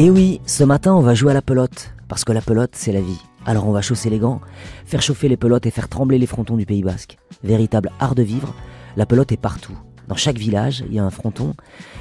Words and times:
Et 0.00 0.10
oui, 0.10 0.40
ce 0.46 0.62
matin, 0.62 0.94
on 0.94 1.00
va 1.00 1.14
jouer 1.14 1.32
à 1.32 1.34
la 1.34 1.42
pelote, 1.42 1.92
parce 2.06 2.22
que 2.22 2.30
la 2.30 2.40
pelote, 2.40 2.70
c'est 2.74 2.92
la 2.92 3.00
vie. 3.00 3.20
Alors 3.44 3.66
on 3.66 3.72
va 3.72 3.82
chausser 3.82 4.08
les 4.10 4.20
gants, 4.20 4.40
faire 4.86 5.02
chauffer 5.02 5.28
les 5.28 5.36
pelotes 5.36 5.66
et 5.66 5.72
faire 5.72 5.88
trembler 5.88 6.18
les 6.18 6.26
frontons 6.26 6.56
du 6.56 6.66
Pays 6.66 6.84
Basque. 6.84 7.18
Véritable 7.42 7.90
art 7.98 8.14
de 8.14 8.22
vivre, 8.22 8.54
la 8.96 9.06
pelote 9.06 9.32
est 9.32 9.36
partout. 9.36 9.76
Dans 10.06 10.14
chaque 10.14 10.38
village, 10.38 10.84
il 10.86 10.94
y 10.94 11.00
a 11.00 11.04
un 11.04 11.10
fronton, 11.10 11.54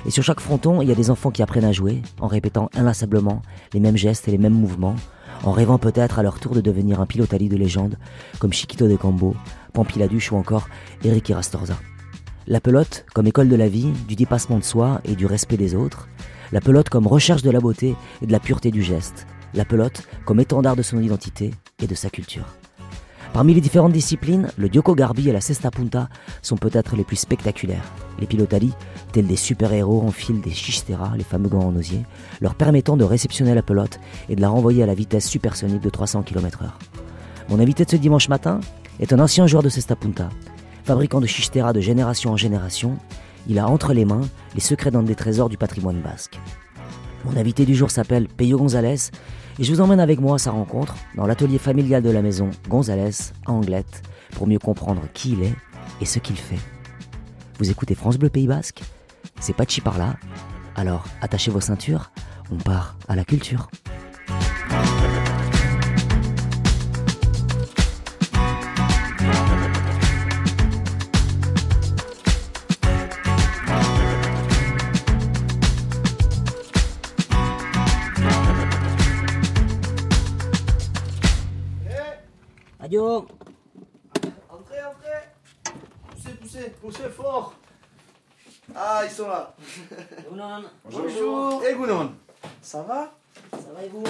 et 0.05 0.12
sur 0.12 0.21
chaque 0.21 0.41
fronton, 0.41 0.83
il 0.83 0.88
y 0.88 0.91
a 0.91 0.96
des 0.96 1.10
enfants 1.10 1.31
qui 1.31 1.41
apprennent 1.41 1.65
à 1.65 1.71
jouer, 1.71 2.04
en 2.20 2.28
répétant 2.28 2.70
inlassablement 2.76 3.42
les 3.74 3.79
mêmes 3.79 3.98
gestes 3.98 4.28
et 4.28 4.32
les 4.32 4.38
mêmes 4.38 4.54
mouvements, 4.54 4.96
en 5.44 5.52
rêvant 5.52 5.79
peut-être 5.79 6.20
à 6.20 6.24
leur 6.24 6.40
tour 6.40 6.54
de 6.54 6.62
devenir 6.62 7.02
un 7.02 7.08
pilotali 7.08 7.50
de 7.50 7.58
légende, 7.58 7.98
comme 8.38 8.54
Chiquito 8.54 8.88
de 8.88 8.96
Cambo, 8.96 9.36
Pampiladuche 9.74 10.32
ou 10.32 10.36
encore 10.36 10.70
Eric 11.04 11.32
Rastorza. 11.34 11.79
La 12.46 12.62
pelote 12.62 13.08
comme 13.16 13.26
école 13.26 13.50
de 13.50 13.56
la 13.56 13.70
vie, 13.70 13.92
du 14.08 14.16
dépassement 14.16 14.60
de 14.60 14.64
soi 14.64 15.02
et 15.04 15.16
du 15.16 15.26
respect 15.26 15.58
des 15.58 15.74
autres, 15.74 16.08
la 16.52 16.62
pelote 16.62 16.90
comme 16.90 17.08
recherche 17.08 17.41
de 17.41 17.52
la 17.52 17.59
beauté 17.59 17.95
et 18.22 18.27
de 18.27 18.32
la 18.32 18.40
pureté 18.40 18.72
du 18.72 18.82
geste, 18.82 19.28
la 19.54 19.66
pelote 19.66 20.04
comme 20.26 20.40
étendard 20.40 20.76
de 20.76 20.82
son 20.82 21.02
identité 21.02 21.54
et 21.82 21.88
de 21.88 21.96
sa 21.96 22.10
culture. 22.10 22.46
Parmi 23.34 23.54
les 23.54 23.62
différentes 23.62 23.92
disciplines, 23.92 24.50
le 24.58 24.70
Dioko 24.70 24.96
Garbi 24.96 25.30
et 25.30 25.34
la 25.34 25.41
Cesta 25.41 25.70
Punta 25.70 26.10
sont 26.41 26.58
peut-être 26.58 26.96
les 26.96 27.04
plus 27.04 27.18
spectaculaires. 27.18 27.84
Les 28.20 28.26
pilotali, 28.26 28.74
tels 29.12 29.28
des 29.28 29.36
super-héros, 29.36 30.02
enfilent 30.02 30.41
des 30.41 30.52
chisteras, 30.52 31.16
les 31.16 31.24
fameux 31.24 31.50
gants 31.50 31.68
en 31.68 31.76
osier, 31.76 32.04
leur 32.41 32.55
permettant 32.55 32.98
de 32.98 33.04
réceptionner 33.04 33.54
la 33.54 33.62
pelote 33.62 34.00
et 34.30 34.36
de 34.36 34.41
la 34.41 34.50
renvoyer 34.50 34.82
à 34.82 34.88
la 34.88 34.96
vitesse 34.96 35.27
supersonique 35.27 35.82
de 35.82 35.90
300 35.90 36.24
km/h. 36.24 36.70
Mon 37.50 37.60
invité 37.60 37.86
de 37.86 37.91
ce 37.91 37.96
dimanche 37.96 38.30
matin 38.30 38.60
est 39.00 39.14
un 39.14 39.20
ancien 39.20 39.46
joueur 39.46 39.62
de 39.62 39.70
Cesta 39.70 39.96
Punta. 39.96 40.30
Fabricant 40.84 41.22
de 41.22 41.27
chisteras 41.27 41.74
de 41.74 41.82
génération 41.82 42.32
en 42.32 42.38
génération, 42.38 42.98
il 43.48 43.60
a 43.60 43.68
entre 43.68 43.94
les 43.94 44.06
mains 44.06 44.28
les 44.54 44.62
secrets 44.62 44.92
d'un 44.92 45.04
des 45.04 45.16
trésors 45.16 45.50
du 45.50 45.58
patrimoine 45.58 46.02
basque. 46.02 46.40
Mon 47.26 47.36
invité 47.36 47.66
du 47.66 47.76
jour 47.76 47.92
s'appelle 47.92 48.28
Peyo 48.28 48.58
González 48.58 49.12
et 49.60 49.64
je 49.64 49.74
vous 49.74 49.82
emmène 49.82 50.00
avec 50.00 50.20
moi 50.20 50.36
à 50.36 50.38
sa 50.38 50.52
rencontre 50.52 50.96
dans 51.16 51.26
l'atelier 51.26 51.58
familial 51.58 52.04
de 52.04 52.10
la 52.10 52.21
maison 52.21 52.49
González 52.70 53.32
à 53.46 53.52
Anglette 53.52 54.04
pour 54.32 54.48
mieux 54.48 54.60
comprendre 54.60 55.02
qui 55.13 55.32
il 55.32 55.44
est 55.44 55.55
et 55.99 56.05
ce 56.05 56.20
qu'il 56.20 56.38
fait. 56.38 56.60
Vous 57.60 57.71
écoutez 57.71 57.96
France 57.96 58.18
Bleu 58.18 58.30
Pays 58.30 58.48
Basque? 58.48 58.84
C'est 59.40 59.54
Pachi 59.54 59.82
par 59.82 59.98
là. 59.98 60.16
Alors 60.76 61.05
attachez 61.21 61.52
vos 61.52 61.62
ceintures, 61.62 62.12
on 62.52 62.58
part 62.58 62.96
à 63.08 63.16
la 63.16 63.26
culture. 63.26 63.70
Adieu 82.88 83.03
Entrez, 83.03 84.81
entrez. 84.85 85.27
Poussez, 86.09 86.31
poussez, 86.39 86.69
poussez 86.81 87.09
fort. 87.09 87.53
Ah, 88.73 89.02
ils 89.03 89.11
sont 89.11 89.27
là. 89.27 89.53
Bonjour. 90.85 91.65
Et 91.65 91.73
Gounon 91.73 92.13
Ça 92.61 92.83
va? 92.83 93.11
Ça 93.52 93.73
va 93.75 93.83
et 93.83 93.89
vous? 93.89 94.05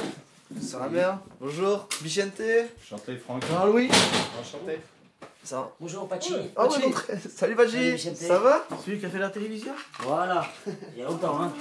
Ça 0.62 0.78
va 0.78 0.90
bien. 0.90 1.20
Bonjour. 1.42 1.90
Bichente. 2.04 2.40
Enchanté 2.80 3.18
Franck. 3.18 3.44
Jean-Louis. 3.48 3.90
Enchanté. 4.40 4.80
Ça. 5.48 5.56
Va 5.56 5.72
Bonjour 5.80 6.10
Pachi 6.10 6.34
Ah. 6.58 6.68
Salut 7.34 7.56
Bichente. 7.56 8.18
Ça 8.18 8.38
va 8.38 8.68
Celui 8.86 9.00
qui 9.00 9.06
a 9.06 9.10
fait 9.10 9.18
la 9.18 9.30
télévision 9.30 9.72
Voilà, 10.04 10.46
il 10.94 11.00
y 11.00 11.02
a 11.02 11.08
longtemps 11.08 11.40
hein. 11.42 11.54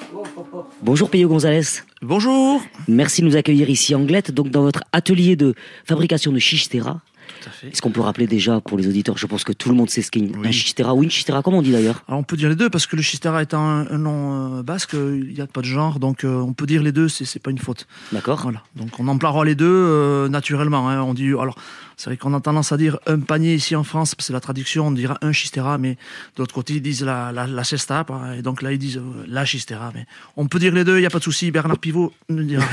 Bonjour 0.83 1.09
Peyo 1.09 1.28
González 1.28 1.62
Bonjour. 2.03 2.61
Merci 2.89 3.20
de 3.20 3.27
nous 3.28 3.37
accueillir 3.37 3.70
ici 3.70 3.95
à 3.95 3.98
Anglette, 3.98 4.33
donc 4.33 4.51
dans 4.51 4.62
votre 4.62 4.83
atelier 4.91 5.37
de 5.37 5.55
fabrication 5.84 6.33
de 6.33 6.41
chichestera. 6.41 7.01
Tout 7.47 7.50
à 7.50 7.52
fait. 7.52 7.69
Est-ce 7.69 7.80
qu'on 7.80 7.91
peut 7.92 8.00
rappeler 8.00 8.27
déjà 8.27 8.61
pour 8.61 8.76
les 8.76 8.88
auditeurs 8.88 9.16
Je 9.16 9.26
pense 9.26 9.44
que 9.44 9.53
tout 9.53 9.69
le 9.69 9.76
monde 9.76 9.88
sait 9.88 10.03
ce 10.03 10.10
qu'est 10.10 10.19
une- 10.19 10.37
Oui. 10.37 10.48
un 10.48 10.50
chichestera 10.50 10.94
ou 10.94 11.04
une 11.04 11.10
chichestera, 11.10 11.43
comment 11.43 11.59
on 11.59 11.62
dit 11.62 11.71
d'ailleurs 11.71 12.03
Alors 12.09 12.19
on 12.19 12.25
peut 12.25 12.37
dire 12.37 12.48
les 12.48 12.56
deux 12.56 12.71
parce 12.71 12.87
que 12.87 12.97
le 12.97 13.03
chistera 13.03 13.43
étant 13.43 13.60
un, 13.65 13.87
un 13.88 13.98
nom 13.98 14.59
euh, 14.59 14.62
basque, 14.62 14.94
euh, 14.94 15.21
il 15.28 15.34
n'y 15.34 15.41
a 15.41 15.47
pas 15.47 15.60
de 15.60 15.66
genre, 15.66 16.00
donc 16.00 16.25
euh, 16.25 16.38
on 16.41 16.53
peut 16.54 16.66
dire 16.66 16.82
les 16.82 16.93
deux, 16.93 17.09
c'est 17.09 17.38
pas 17.38 17.50
une 17.53 17.59
faute. 17.59 17.87
D'accord 18.12 18.41
Voilà. 18.43 18.62
Donc 18.75 18.98
on 18.98 19.06
emploiera 19.09 19.44
les 19.44 19.54
deux 19.54 19.66
euh, 19.66 20.28
naturellement. 20.28 20.88
hein. 20.88 21.03
On 21.03 21.15
dit 21.15 21.28
alors 21.28 21.56
c'est 21.98 22.10
vrai 22.10 22.16
qu'on 22.19 22.34
a 22.34 22.41
tendance 22.41 22.72
à 22.72 22.76
dire 22.76 22.98
un 23.06 23.21
panier 23.21 23.54
ici 23.54 23.75
en 23.75 23.84
France, 23.84 24.15
c'est 24.19 24.32
la 24.32 24.41
traduction, 24.41 24.88
on 24.88 24.91
dira 24.91 25.16
un 25.22 25.32
chistera, 25.32 25.78
mais 25.78 25.92
de 25.92 26.41
l'autre 26.41 26.54
côté 26.54 26.75
ils 26.75 26.82
disent 26.82 27.04
la, 27.04 27.32
la, 27.32 27.47
la 27.47 27.65
cesta, 27.65 28.04
quoi. 28.06 28.37
et 28.37 28.42
donc 28.42 28.60
là 28.60 28.72
ils 28.72 28.78
disent 28.78 29.00
la 29.28 29.44
chistera. 29.44 29.92
Mais 29.94 30.04
on 30.37 30.47
peut 30.47 30.59
dire 30.59 30.75
les 30.75 30.84
deux, 30.84 30.97
il 30.98 31.00
n'y 31.00 31.06
a 31.06 31.10
pas 31.10 31.19
de 31.21 31.25
souci. 31.25 31.50
Bernard 31.50 31.78
Pivot 31.78 32.12
nous 32.28 32.38
le 32.38 32.44
dira. 32.44 32.65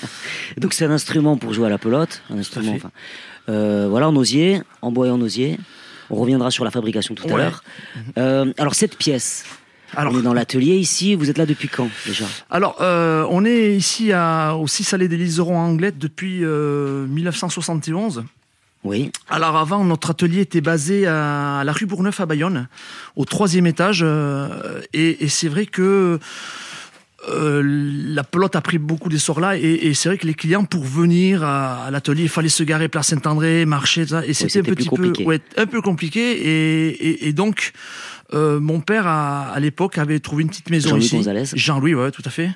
Donc 0.58 0.72
c'est 0.74 0.84
un 0.84 0.90
instrument 0.90 1.36
pour 1.36 1.52
jouer 1.52 1.66
à 1.66 1.70
la 1.70 1.78
pelote, 1.78 2.22
un 2.30 2.38
instrument, 2.38 2.74
enfin, 2.76 2.90
voilà, 3.46 4.10
en 4.12 4.16
osier, 4.16 4.60
en 4.82 4.92
bois 4.92 5.06
et 5.08 5.10
en 5.10 5.20
osier. 5.20 5.58
On 6.10 6.16
reviendra 6.16 6.50
sur 6.50 6.64
la 6.64 6.70
fabrication 6.70 7.14
tout 7.14 7.26
à 7.32 7.36
l'heure. 7.36 7.64
Euh, 8.18 8.52
alors 8.58 8.74
cette 8.74 8.96
pièce, 8.98 9.44
Alors, 9.96 10.12
on 10.14 10.18
est 10.18 10.22
dans 10.22 10.34
l'atelier 10.34 10.76
ici, 10.76 11.14
vous 11.14 11.30
êtes 11.30 11.38
là 11.38 11.46
depuis 11.46 11.68
quand 11.68 11.88
déjà? 12.06 12.24
Alors, 12.50 12.76
euh, 12.80 13.26
on 13.30 13.44
est 13.44 13.74
ici 13.74 14.12
à, 14.12 14.54
au 14.56 14.66
6 14.66 14.92
Allée 14.94 15.08
des 15.08 15.16
Liserons 15.16 15.58
à 15.58 15.62
Anglette 15.62 15.98
depuis 15.98 16.40
euh, 16.44 17.06
1971. 17.06 18.24
Oui, 18.84 19.10
Alors 19.30 19.56
avant, 19.56 19.84
notre 19.84 20.10
atelier 20.10 20.40
était 20.40 20.60
basé 20.60 21.06
à, 21.06 21.60
à 21.60 21.64
la 21.64 21.72
rue 21.72 21.86
Bourgneuf 21.86 22.20
à 22.20 22.26
Bayonne, 22.26 22.66
au 23.16 23.24
troisième 23.24 23.66
étage. 23.66 24.00
euh, 24.02 24.80
et 24.92 25.24
et 25.24 25.28
c'est 25.28 25.48
vrai 25.48 25.66
que 25.66 26.18
euh, 27.28 27.62
la 27.64 28.24
pelote 28.24 28.56
a 28.56 28.60
pris 28.60 28.78
beaucoup 28.78 29.08
d'essor 29.08 29.40
là. 29.40 29.56
Et, 29.56 29.86
et 29.86 29.94
c'est 29.94 30.08
vrai 30.08 30.18
que 30.18 30.26
les 30.26 30.34
clients, 30.34 30.64
pour 30.64 30.84
venir 30.84 31.44
à, 31.44 31.84
à 31.84 31.90
l'atelier, 31.90 32.24
il 32.24 32.28
fallait 32.28 32.48
se 32.48 32.62
garer 32.62 32.88
place 32.88 33.08
Saint-André, 33.08 33.64
marcher, 33.66 34.02
tout 34.02 34.10
ça. 34.10 34.26
Et 34.26 34.32
c'était 34.34 34.60
un 34.60 34.74
petit 34.74 34.88
peu, 34.88 35.12
ouais, 35.24 35.40
un 35.56 35.66
peu 35.66 35.80
compliqué. 35.80 36.32
Et, 36.32 36.88
et, 36.88 37.28
et 37.28 37.32
donc, 37.32 37.72
euh, 38.34 38.60
mon 38.60 38.80
père, 38.80 39.06
à, 39.06 39.50
à 39.52 39.60
l'époque, 39.60 39.98
avait 39.98 40.20
trouvé 40.20 40.42
une 40.42 40.48
petite 40.48 40.70
maison 40.70 40.90
Jean-Louis 40.90 41.04
ici. 41.04 41.16
Gonzalez. 41.16 41.44
Jean-Louis, 41.54 41.94
ouais, 41.94 42.10
tout 42.10 42.22
à 42.24 42.30
fait 42.30 42.50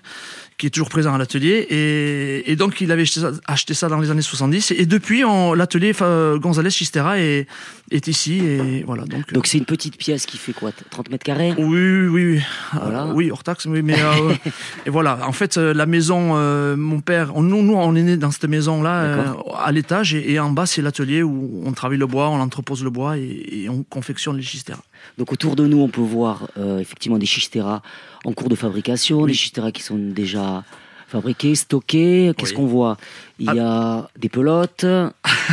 qui 0.58 0.68
est 0.68 0.70
toujours 0.70 0.88
présent 0.88 1.14
à 1.14 1.18
l'atelier. 1.18 1.66
Et, 1.68 2.50
et 2.50 2.56
donc, 2.56 2.80
il 2.80 2.90
avait 2.90 3.02
acheté 3.02 3.20
ça, 3.20 3.30
acheté 3.46 3.74
ça 3.74 3.90
dans 3.90 4.00
les 4.00 4.10
années 4.10 4.22
70. 4.22 4.70
Et 4.70 4.86
depuis, 4.86 5.22
on- 5.22 5.52
l'atelier 5.52 5.92
euh, 6.00 6.38
González 6.38 6.70
Chistera 6.70 7.18
est, 7.20 7.46
est 7.90 8.08
ici. 8.08 8.38
Et 8.38 8.82
voilà. 8.86 9.04
Donc, 9.04 9.30
donc 9.34 9.46
c'est 9.46 9.58
une 9.58 9.66
petite 9.66 9.98
pièce 9.98 10.24
qui 10.24 10.38
fait 10.38 10.54
quoi 10.54 10.70
30 10.88 11.10
mètres 11.10 11.24
carrés? 11.24 11.50
Euh, 11.50 11.54
oui, 11.58 12.08
oui, 12.08 12.36
oui. 12.36 12.42
Voilà. 12.72 13.02
Euh, 13.04 13.12
oui, 13.12 13.30
hors 13.30 13.44
taxe, 13.44 13.66
oui, 13.66 13.82
mais 13.82 14.00
euh, 14.00 14.32
et 14.86 14.88
voilà. 14.88 15.18
En 15.28 15.32
fait, 15.32 15.58
euh, 15.58 15.74
la 15.74 15.84
maison, 15.84 16.30
euh, 16.36 16.74
mon 16.74 17.00
père, 17.00 17.32
on- 17.36 17.42
nous, 17.42 17.62
nous, 17.62 17.74
on 17.74 17.94
est 17.94 18.02
né 18.02 18.16
dans 18.16 18.30
cette 18.30 18.46
maison-là, 18.48 19.02
euh, 19.02 19.24
à 19.62 19.70
l'étage, 19.72 20.14
et, 20.14 20.32
et 20.32 20.40
en 20.40 20.48
bas, 20.52 20.64
c'est 20.64 20.80
l'atelier 20.80 21.22
où 21.22 21.64
on 21.66 21.72
travaille 21.72 21.98
le 21.98 22.06
bois, 22.06 22.30
on 22.30 22.40
entrepose 22.40 22.82
le 22.82 22.88
bois 22.88 23.18
et, 23.18 23.46
et 23.64 23.68
on 23.68 23.82
confectionne 23.82 24.38
les 24.38 24.42
chisteras. 24.42 24.80
Donc 25.18 25.32
autour 25.32 25.56
de 25.56 25.66
nous, 25.66 25.80
on 25.80 25.88
peut 25.88 26.00
voir 26.00 26.48
euh, 26.58 26.78
effectivement 26.78 27.18
des 27.18 27.26
chisteras 27.26 27.82
en 28.24 28.32
cours 28.32 28.48
de 28.48 28.54
fabrication, 28.56 29.26
des 29.26 29.34
chisteras 29.34 29.70
qui 29.70 29.82
sont 29.82 29.96
déjà 29.98 30.64
fabriqués, 31.08 31.54
stockés. 31.54 32.32
Qu'est-ce 32.36 32.50
Oui. 32.50 32.56
qu'on 32.56 32.66
voit? 32.66 32.96
Il 33.38 33.52
y 33.52 33.58
a 33.60 34.08
des 34.18 34.28
pelotes, 34.28 34.84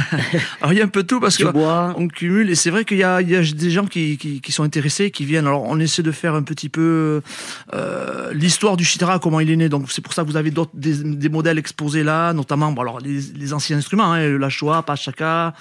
Alors, 0.62 0.74
il 0.74 0.78
y 0.78 0.82
a 0.82 0.86
un 0.86 0.88
peu 0.90 1.04
tout 1.04 1.20
parce 1.20 1.38
que 1.38 1.44
bois. 1.46 1.94
on 1.98 2.08
cumule 2.08 2.50
et 2.50 2.56
c'est 2.56 2.70
vrai 2.70 2.86
qu'il 2.86 2.98
y 2.98 3.04
a, 3.04 3.22
il 3.22 3.30
y 3.30 3.36
a 3.36 3.42
des 3.42 3.70
gens 3.72 3.86
qui, 3.86 4.18
qui, 4.18 4.42
qui 4.42 4.52
sont 4.52 4.64
intéressés, 4.64 5.12
qui 5.12 5.26
viennent. 5.26 5.48
Alors 5.48 5.64
on 5.64 5.80
essaie 5.80 6.04
de 6.04 6.12
faire 6.12 6.36
un 6.36 6.44
petit 6.44 6.70
peu 6.70 7.22
euh, 7.74 8.34
l'histoire 8.34 8.78
du 8.78 8.86
chitara, 8.86 9.20
comment 9.20 9.40
il 9.40 9.50
est 9.52 9.56
né. 9.56 9.70
Donc 9.70 9.92
c'est 9.92 10.02
pour 10.02 10.14
ça 10.14 10.24
que 10.24 10.28
vous 10.30 10.38
avez 10.38 10.52
d'autres 10.52 10.72
des, 10.74 10.96
des 11.04 11.30
modèles 11.30 11.58
exposés 11.58 12.04
là, 12.04 12.34
notamment 12.34 12.72
bon, 12.72 12.82
alors 12.82 13.00
les, 13.00 13.20
les 13.36 13.54
anciens 13.54 13.78
instruments, 13.78 14.12
hein, 14.14 14.38
la 14.38 14.50
Shoah, 14.50 14.84
Pachaka, 14.84 15.54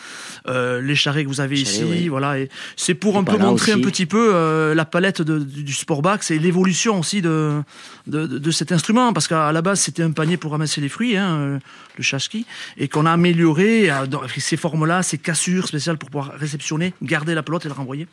euh, 0.49 0.81
les 0.81 0.95
charrets 0.95 1.25
que 1.25 1.29
vous 1.29 1.41
avez 1.41 1.61
ici, 1.61 1.85
oui. 1.85 2.09
voilà. 2.09 2.39
Et 2.39 2.49
c'est 2.77 2.95
pour 2.95 3.19
un 3.19 3.25
peu 3.25 3.37
montrer 3.39 3.73
aussi. 3.73 3.81
un 3.81 3.85
petit 3.85 4.07
peu 4.07 4.33
euh, 4.35 4.75
la 4.75 4.85
palette 4.85 5.23
de- 5.23 5.39
du, 5.39 5.63
du 5.65 5.73
sport 5.73 6.03
back, 6.03 6.23
c'est 6.23 6.39
l'évolution 6.39 6.99
aussi 7.01 7.23
de, 7.23 7.61
de, 8.07 8.27
de, 8.27 8.39
de 8.39 8.51
cet 8.51 8.73
instrument, 8.73 9.13
parce 9.13 9.29
qu'à 9.29 9.53
la 9.53 9.63
base 9.63 9.81
c'était 9.81 10.03
un 10.03 10.13
panier 10.13 10.37
pour 10.37 10.53
ramasser 10.53 10.81
les 10.81 10.89
fruits, 10.89 11.17
hein, 11.17 11.37
euh, 11.39 11.59
le 11.99 12.03
chashki, 12.03 12.47
et 12.79 12.89
qu'on 12.89 13.07
a 13.07 13.13
amélioré 13.13 13.91
dans 14.09 14.22
ces 14.29 14.57
formes-là, 14.57 15.03
ces 15.03 15.19
cassures 15.19 15.67
spéciales 15.67 15.99
pour 15.99 16.11
pouvoir 16.11 16.33
réceptionner, 16.35 16.95
garder 17.03 17.35
la 17.35 17.43
pelote 17.43 17.65
et 17.67 17.69
la 17.69 17.75
renvoyer. 17.75 18.07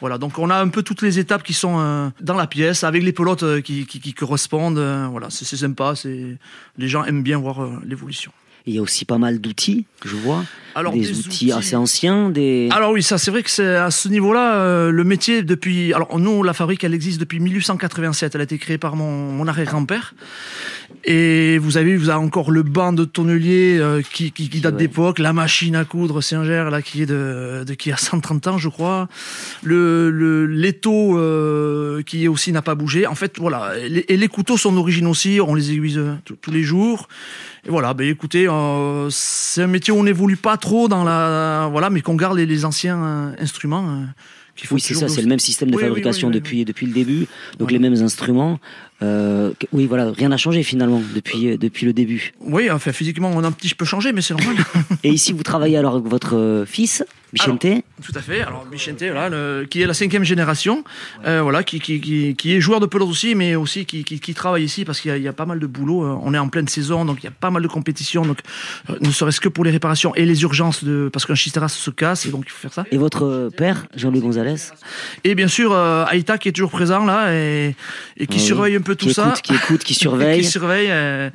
Voilà, 0.00 0.18
donc 0.18 0.38
on 0.38 0.50
a 0.50 0.56
un 0.56 0.68
peu 0.68 0.82
toutes 0.82 1.02
les 1.02 1.18
étapes 1.18 1.42
qui 1.42 1.54
sont 1.54 1.78
euh, 1.78 2.08
dans 2.20 2.36
la 2.36 2.46
pièce, 2.46 2.84
avec 2.84 3.02
les 3.02 3.12
pelotes 3.12 3.42
euh, 3.42 3.60
qui, 3.60 3.86
qui, 3.86 4.00
qui 4.00 4.14
correspondent. 4.14 4.78
euh, 4.78 5.06
voilà, 5.10 5.28
c'est 5.30 5.44
sympa, 5.56 5.94
les 6.04 6.88
gens 6.88 7.04
aiment 7.04 7.22
bien 7.22 7.38
voir 7.38 7.68
l'évolution. 7.84 8.32
Il 8.66 8.74
y 8.74 8.78
a 8.78 8.82
aussi 8.82 9.04
pas 9.06 9.16
mal 9.16 9.40
d'outils, 9.40 9.86
je 10.04 10.14
vois. 10.16 10.44
Alors 10.74 10.92
des, 10.92 11.18
outils, 11.18 11.50
assez 11.50 11.76
anciens, 11.76 12.28
des. 12.28 12.68
Alors 12.70 12.92
oui, 12.92 13.02
ça 13.02 13.16
c'est 13.16 13.30
vrai 13.30 13.42
que 13.42 13.50
c'est 13.50 13.76
à 13.76 13.90
ce 13.90 14.08
niveau-là 14.08 14.56
euh, 14.56 14.90
le 14.90 15.02
métier 15.02 15.42
depuis. 15.42 15.94
Alors 15.94 16.18
nous, 16.18 16.42
la 16.42 16.52
fabrique, 16.52 16.84
elle 16.84 16.92
existe 16.92 17.18
depuis 17.18 17.40
1887. 17.40 18.34
Elle 18.34 18.40
a 18.42 18.44
été 18.44 18.58
créée 18.58 18.78
par 18.78 18.96
mon, 18.96 19.32
mon 19.32 19.48
arrière-grand-père. 19.48 20.14
Et 21.04 21.58
vous 21.58 21.78
avez, 21.78 21.96
vous 21.96 22.10
avez 22.10 22.18
encore 22.18 22.50
le 22.50 22.62
banc 22.62 22.92
de 22.92 23.04
tonnelier 23.04 23.78
euh, 23.78 24.02
qui, 24.02 24.32
qui, 24.32 24.50
qui, 24.50 24.60
date 24.60 24.76
d'époque, 24.76 25.18
la 25.18 25.32
machine 25.32 25.74
à 25.74 25.86
coudre 25.86 26.20
Singer 26.20 26.68
là 26.70 26.82
qui 26.82 27.02
est 27.02 27.06
de, 27.06 27.64
de, 27.66 27.74
qui 27.74 27.90
a 27.90 27.96
130 27.96 28.46
ans 28.48 28.58
je 28.58 28.68
crois, 28.68 29.08
le 29.62 30.10
le 30.10 30.44
l'étau 30.46 31.18
euh, 31.18 32.02
qui 32.02 32.28
aussi 32.28 32.52
n'a 32.52 32.60
pas 32.60 32.74
bougé. 32.74 33.06
En 33.06 33.14
fait 33.14 33.38
voilà, 33.38 33.72
et 33.78 34.16
les, 34.16 34.28
couteaux 34.28 34.58
sont 34.58 34.72
d'origine 34.72 35.06
aussi, 35.06 35.40
on 35.40 35.54
les 35.54 35.72
aiguise 35.72 36.00
tous 36.24 36.50
les 36.50 36.62
jours. 36.62 37.08
Et 37.66 37.70
voilà, 37.70 37.94
ben 37.94 38.06
écoutez, 38.06 38.46
euh, 38.46 39.08
c'est 39.10 39.62
un 39.62 39.68
métier 39.68 39.92
où 39.92 39.96
on 39.96 40.04
n'évolue 40.04 40.36
pas 40.36 40.58
trop 40.58 40.86
dans 40.88 41.04
la 41.04 41.68
voilà, 41.72 41.88
mais 41.88 42.02
qu'on 42.02 42.14
garde 42.14 42.36
les, 42.36 42.46
les 42.46 42.64
anciens 42.66 43.34
instruments 43.38 44.04
oui, 44.70 44.80
c'est 44.80 44.94
ça, 44.94 45.08
c'est 45.08 45.22
le 45.22 45.28
même 45.28 45.38
système 45.38 45.70
de 45.70 45.78
fabrication 45.78 46.30
depuis, 46.30 46.64
depuis 46.64 46.86
le 46.86 46.92
début, 46.92 47.26
donc 47.58 47.70
les 47.70 47.78
mêmes 47.78 47.94
instruments. 48.02 48.58
Euh, 49.02 49.52
oui, 49.72 49.86
voilà, 49.86 50.10
rien 50.10 50.28
n'a 50.28 50.36
changé 50.36 50.62
finalement 50.62 51.00
depuis, 51.14 51.48
euh, 51.48 51.56
depuis 51.56 51.86
le 51.86 51.92
début. 51.92 52.34
Oui, 52.40 52.70
enfin 52.70 52.92
physiquement, 52.92 53.30
on 53.34 53.42
a 53.44 53.46
un 53.46 53.52
petit 53.52 53.74
peu 53.74 53.84
changé, 53.84 54.12
mais 54.12 54.20
c'est 54.20 54.34
normal. 54.34 54.56
Et 55.04 55.08
ici, 55.10 55.32
vous 55.32 55.42
travaillez 55.42 55.78
alors 55.78 55.94
avec 55.94 56.06
votre 56.06 56.36
euh, 56.36 56.66
fils, 57.30 57.40
Vicente 57.44 57.66
Tout 58.02 58.12
à 58.14 58.20
fait. 58.20 58.42
Alors 58.42 58.66
Vicente, 58.70 59.02
voilà, 59.02 59.64
qui 59.66 59.82
est 59.82 59.86
la 59.86 59.94
cinquième 59.94 60.24
génération, 60.24 60.84
euh, 61.26 61.42
voilà, 61.42 61.62
qui, 61.62 61.80
qui, 61.80 62.00
qui, 62.00 62.34
qui, 62.36 62.54
est 62.54 62.60
joueur 62.60 62.80
de 62.80 62.86
pelote 62.86 63.08
aussi, 63.08 63.34
mais 63.34 63.54
aussi 63.54 63.86
qui, 63.86 64.04
qui, 64.04 64.34
travaille 64.34 64.64
ici 64.64 64.84
parce 64.84 65.00
qu'il 65.00 65.16
y, 65.16 65.20
y, 65.20 65.28
a 65.28 65.32
pas 65.32 65.46
mal 65.46 65.58
de 65.58 65.66
boulot. 65.66 66.04
On 66.22 66.34
est 66.34 66.38
en 66.38 66.48
pleine 66.48 66.68
saison, 66.68 67.04
donc 67.04 67.18
il 67.20 67.24
y 67.24 67.28
a 67.28 67.32
pas 67.32 67.50
mal 67.50 67.62
de 67.62 67.68
compétitions, 67.68 68.22
donc 68.22 68.38
ne 69.00 69.10
serait-ce 69.10 69.40
que 69.40 69.48
pour 69.48 69.64
les 69.64 69.70
réparations 69.70 70.14
et 70.14 70.24
les 70.24 70.42
urgences 70.42 70.84
de 70.84 71.10
parce 71.12 71.26
qu'un 71.26 71.34
chistera 71.34 71.68
se 71.68 71.90
casse 71.90 72.26
et 72.26 72.30
donc 72.30 72.44
il 72.46 72.50
faut 72.50 72.60
faire 72.60 72.72
ça. 72.72 72.84
Et 72.90 72.98
votre 72.98 73.50
père, 73.56 73.86
Jean-Louis 73.96 74.20
Gonzalez? 74.20 74.72
Et 75.24 75.34
bien 75.34 75.48
sûr, 75.48 75.74
Aïta 75.74 76.38
qui 76.38 76.48
est 76.48 76.52
toujours 76.52 76.70
présent 76.70 77.04
là 77.04 77.34
et, 77.34 77.74
et 78.16 78.26
qui 78.26 78.38
ah 78.38 78.42
surveille 78.42 78.76
un 78.76 78.80
peu 78.80 78.94
tout 78.94 79.10
ça. 79.10 79.34
qui 79.42 79.54
écoute, 79.54 79.84
qui 79.84 79.94
surveille. 80.00 80.40
qui 80.40 80.46
surveille. 80.46 80.90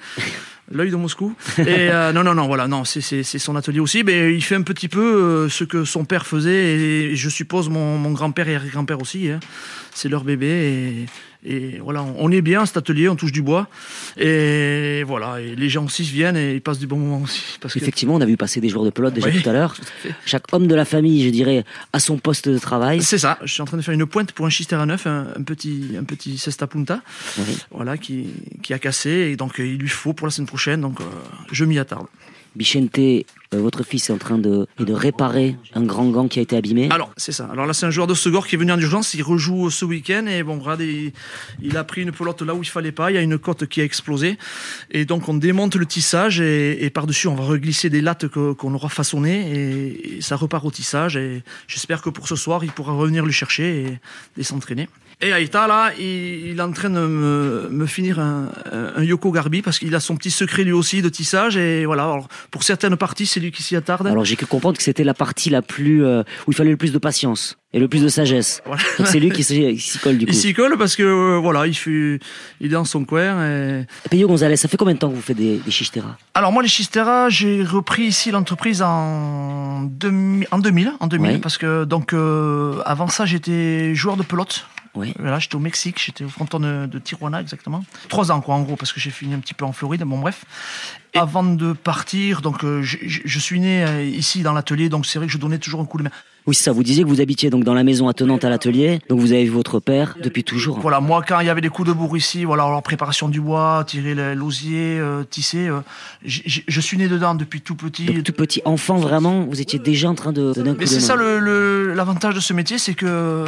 L'œil 0.71 0.89
de 0.89 0.95
Moscou. 0.95 1.35
Et 1.59 1.63
euh, 1.67 2.11
non, 2.13 2.23
non, 2.23 2.33
non, 2.33 2.47
voilà, 2.47 2.67
non, 2.67 2.85
c'est 2.85 3.23
son 3.23 3.55
atelier 3.55 3.79
aussi. 3.79 4.03
Mais 4.03 4.33
il 4.33 4.41
fait 4.41 4.55
un 4.55 4.63
petit 4.63 4.87
peu 4.87 4.99
euh, 4.99 5.49
ce 5.49 5.63
que 5.63 5.85
son 5.85 6.05
père 6.05 6.25
faisait, 6.25 6.75
et, 6.75 7.15
je 7.15 7.29
suppose 7.29 7.69
mon, 7.69 7.97
mon 7.97 8.11
grand-père 8.11 8.49
et 8.49 8.59
grand-père 8.71 9.01
aussi. 9.01 9.29
Hein. 9.29 9.39
C'est 9.93 10.09
leur 10.09 10.23
bébé, 10.23 10.47
et, 10.47 11.05
et 11.45 11.79
voilà, 11.79 12.03
on 12.17 12.31
est 12.31 12.41
bien 12.41 12.65
cet 12.65 12.77
atelier, 12.77 13.07
on 13.07 13.15
touche 13.15 13.31
du 13.31 13.41
bois. 13.41 13.67
Et 14.17 15.03
voilà, 15.03 15.39
et 15.39 15.55
les 15.55 15.69
gens 15.69 15.85
aussi 15.85 16.03
viennent 16.03 16.37
et 16.37 16.53
ils 16.55 16.61
passent 16.61 16.79
du 16.79 16.87
bon 16.87 16.97
moment 16.97 17.21
aussi. 17.21 17.57
Parce 17.61 17.75
Effectivement, 17.77 18.15
on 18.15 18.21
a 18.21 18.25
vu 18.25 18.35
passer 18.37 18.59
des 18.59 18.69
joueurs 18.69 18.85
de 18.85 18.89
pelote 18.89 19.13
déjà 19.13 19.31
tout 19.31 19.47
à 19.47 19.53
l'heure. 19.53 19.75
Chaque 20.25 20.51
homme 20.53 20.67
de 20.67 20.75
la 20.75 20.85
famille, 20.85 21.23
je 21.23 21.29
dirais, 21.29 21.63
a 21.93 21.99
son 21.99 22.17
poste 22.17 22.49
de 22.49 22.57
travail. 22.57 23.01
C'est 23.03 23.19
ça, 23.19 23.37
je 23.43 23.53
suis 23.53 23.61
en 23.61 23.65
train 23.65 23.77
de 23.77 23.83
faire 23.83 23.93
une 23.93 24.05
pointe 24.05 24.31
pour 24.31 24.45
un 24.45 24.49
à 24.71 24.85
neuf, 24.85 25.05
un, 25.05 25.27
un 25.37 25.43
petit, 25.43 25.91
un 25.99 26.03
petit 26.03 26.37
cesta 26.37 26.65
punta, 26.67 27.01
voilà, 27.71 27.97
qui, 27.97 28.27
qui 28.63 28.73
a 28.73 28.79
cassé. 28.79 29.09
Et 29.09 29.35
donc, 29.35 29.55
il 29.59 29.77
lui 29.77 29.89
faut 29.89 30.13
pour 30.13 30.27
la 30.27 30.31
semaine 30.31 30.47
prochaine, 30.47 30.81
donc 30.81 30.99
euh, 30.99 31.03
je 31.51 31.65
m'y 31.65 31.77
attarde. 31.77 32.07
Bichente, 32.55 32.97
euh, 32.97 33.23
votre 33.53 33.83
fils 33.83 34.09
est 34.09 34.13
en 34.13 34.17
train 34.17 34.37
de, 34.37 34.67
réparer 34.79 35.55
un 35.73 35.83
grand 35.83 36.05
gant 36.05 36.27
qui 36.27 36.39
a 36.39 36.41
été 36.41 36.55
abîmé. 36.55 36.89
Alors, 36.91 37.11
c'est 37.17 37.31
ça. 37.31 37.49
Alors 37.51 37.65
là, 37.65 37.73
c'est 37.73 37.85
un 37.85 37.91
joueur 37.91 38.07
de 38.07 38.13
Segor 38.13 38.47
qui 38.47 38.55
est 38.55 38.57
venu 38.57 38.71
en 38.71 38.79
urgence. 38.79 39.13
Il 39.13 39.23
rejoue 39.23 39.69
ce 39.69 39.85
week-end 39.85 40.25
et 40.27 40.43
bon, 40.43 40.59
regardez, 40.59 41.13
il, 41.61 41.77
a 41.77 41.83
pris 41.83 42.01
une 42.01 42.11
pelote 42.11 42.41
là 42.41 42.53
où 42.55 42.63
il 42.63 42.69
fallait 42.69 42.91
pas. 42.91 43.11
Il 43.11 43.15
y 43.15 43.17
a 43.17 43.21
une 43.21 43.37
côte 43.37 43.65
qui 43.65 43.81
a 43.81 43.83
explosé. 43.83 44.37
Et 44.91 45.05
donc, 45.05 45.27
on 45.27 45.33
démonte 45.33 45.75
le 45.75 45.85
tissage 45.85 46.39
et, 46.39 46.89
par-dessus, 46.93 47.27
on 47.27 47.35
va 47.35 47.43
reglisser 47.43 47.89
des 47.89 48.01
lattes 48.01 48.27
qu'on 48.27 48.73
aura 48.73 48.89
façonnées 48.89 50.17
et, 50.17 50.21
ça 50.21 50.35
repart 50.35 50.65
au 50.65 50.71
tissage. 50.71 51.17
Et 51.17 51.43
j'espère 51.67 52.01
que 52.01 52.09
pour 52.09 52.27
ce 52.27 52.35
soir, 52.35 52.63
il 52.63 52.71
pourra 52.71 52.93
revenir 52.93 53.25
le 53.25 53.31
chercher 53.31 53.99
et 54.37 54.43
s'entraîner. 54.43 54.87
Et 55.21 55.31
Aïta, 55.31 55.67
là, 55.67 55.91
il, 55.97 56.57
est 56.57 56.61
en 56.61 56.71
train 56.71 56.89
de 56.89 56.99
me, 56.99 57.69
me 57.69 57.85
finir 57.85 58.19
un, 58.19 58.49
un, 58.71 59.03
Yoko 59.03 59.31
Garbi 59.31 59.61
parce 59.61 59.79
qu'il 59.79 59.95
a 59.95 59.99
son 59.99 60.17
petit 60.17 60.31
secret 60.31 60.63
lui 60.63 60.73
aussi 60.73 61.01
de 61.01 61.09
tissage. 61.09 61.57
Et 61.57 61.85
voilà, 61.85 62.03
alors, 62.03 62.27
pour 62.51 62.63
certaines 62.63 62.97
parties, 62.97 63.25
c'est 63.25 63.39
lui 63.39 63.51
qui 63.51 63.63
s'y 63.63 63.75
attarde. 63.75 64.07
Alors 64.07 64.25
j'ai 64.25 64.35
que 64.35 64.45
comprendre 64.45 64.77
que 64.77 64.83
c'était 64.83 65.03
la 65.03 65.13
partie 65.13 65.49
la 65.49 65.61
plus 65.61 66.03
euh, 66.03 66.23
où 66.47 66.51
il 66.51 66.53
fallait 66.55 66.71
le 66.71 66.77
plus 66.77 66.91
de 66.91 66.97
patience 66.97 67.57
et 67.71 67.79
le 67.79 67.87
plus 67.87 68.01
de 68.01 68.07
sagesse. 68.07 68.61
Donc 68.97 69.07
c'est 69.07 69.19
lui 69.19 69.31
qui 69.31 69.43
s'y 69.43 69.99
colle 69.99 70.17
du 70.17 70.25
coup. 70.25 70.31
Il 70.31 70.35
s'y 70.35 70.53
colle 70.53 70.77
parce 70.77 70.95
que 70.95 71.03
euh, 71.03 71.39
voilà, 71.39 71.65
il, 71.67 71.75
il 72.59 72.67
est 72.67 72.69
dans 72.69 72.85
son 72.85 73.05
coin. 73.05 73.45
Et... 73.45 73.85
Peyo 74.09 74.27
Gonzalez, 74.27 74.57
ça 74.57 74.67
fait 74.67 74.77
combien 74.77 74.95
de 74.95 74.99
temps 74.99 75.09
que 75.09 75.15
vous 75.15 75.21
faites 75.21 75.37
des, 75.37 75.59
des 75.59 76.01
Alors 76.33 76.51
moi 76.51 76.61
les 76.61 76.69
chisteras, 76.69 77.29
j'ai 77.29 77.63
repris 77.63 78.03
ici 78.03 78.31
l'entreprise 78.31 78.81
en, 78.81 79.83
2000, 79.83 80.47
en 80.51 80.59
2000, 80.59 80.93
en 80.99 81.07
2000 81.07 81.41
parce 81.41 81.57
que 81.57 81.85
donc 81.85 82.13
euh, 82.13 82.81
avant 82.85 83.07
ça 83.07 83.25
j'étais 83.25 83.95
joueur 83.95 84.17
de 84.17 84.23
pelote 84.23 84.65
oui. 84.95 85.13
Là, 85.19 85.39
j'étais 85.39 85.55
au 85.55 85.59
Mexique, 85.59 86.01
j'étais 86.03 86.23
au 86.23 86.29
fronton 86.29 86.59
de, 86.59 86.85
de, 86.85 86.99
Tijuana 86.99 87.41
exactement. 87.41 87.83
Trois 88.09 88.31
ans, 88.31 88.41
quoi, 88.41 88.55
en 88.55 88.61
gros, 88.61 88.75
parce 88.75 88.93
que 88.93 88.99
j'ai 88.99 89.11
fini 89.11 89.33
un 89.33 89.39
petit 89.39 89.53
peu 89.53 89.65
en 89.65 89.71
Floride. 89.71 90.03
Bon, 90.03 90.19
bref. 90.19 90.45
Avant 91.13 91.43
de 91.43 91.73
partir, 91.73 92.41
donc, 92.41 92.63
euh, 92.63 92.81
je, 92.81 92.97
je, 93.01 93.39
suis 93.39 93.59
né 93.59 93.83
euh, 93.83 94.03
ici 94.03 94.41
dans 94.43 94.53
l'atelier, 94.53 94.89
donc 94.89 95.05
c'est 95.05 95.19
vrai 95.19 95.27
que 95.27 95.33
je 95.33 95.37
donnais 95.37 95.59
toujours 95.59 95.81
un 95.81 95.85
coup 95.85 95.97
de 95.97 96.03
main. 96.03 96.11
Oui, 96.47 96.55
ça. 96.55 96.71
Vous 96.71 96.83
disiez 96.83 97.03
que 97.03 97.09
vous 97.09 97.21
habitiez 97.21 97.49
donc 97.49 97.63
dans 97.63 97.73
la 97.73 97.83
maison 97.83 98.07
attenante 98.07 98.43
à 98.43 98.49
l'atelier. 98.49 98.99
Donc 99.09 99.19
vous 99.19 99.31
avez 99.31 99.45
vu 99.45 99.49
votre 99.49 99.79
père 99.79 100.15
depuis 100.21 100.43
toujours. 100.43 100.79
Voilà, 100.79 100.99
moi 100.99 101.23
quand 101.27 101.39
il 101.39 101.47
y 101.47 101.49
avait 101.49 101.61
des 101.61 101.69
coups 101.69 101.87
de 101.87 101.93
bourre 101.93 102.17
ici, 102.17 102.43
voilà, 102.43 102.63
alors 102.63 102.83
préparation 102.83 103.29
du 103.29 103.41
bois, 103.41 103.83
tirer 103.85 104.35
l'osier, 104.35 104.99
euh, 104.99 105.23
tisser. 105.23 105.67
Euh, 105.67 105.79
je 106.23 106.81
suis 106.81 106.97
né 106.97 107.07
dedans 107.07 107.35
depuis 107.35 107.61
tout 107.61 107.75
petit. 107.75 108.23
tout 108.23 108.33
petit 108.33 108.61
enfant 108.65 108.97
vraiment, 108.97 109.45
vous 109.45 109.61
étiez 109.61 109.79
déjà 109.79 110.09
en 110.09 110.15
train 110.15 110.31
de 110.31 110.53
donner 110.53 110.69
un 110.69 110.73
coup 110.73 110.79
Mais 110.79 110.85
c'est 110.85 110.99
ça 110.99 111.15
l'avantage 111.15 112.35
de 112.35 112.39
ce 112.39 112.53
métier, 112.53 112.77
c'est 112.77 112.93
que 112.93 113.05
euh, 113.05 113.45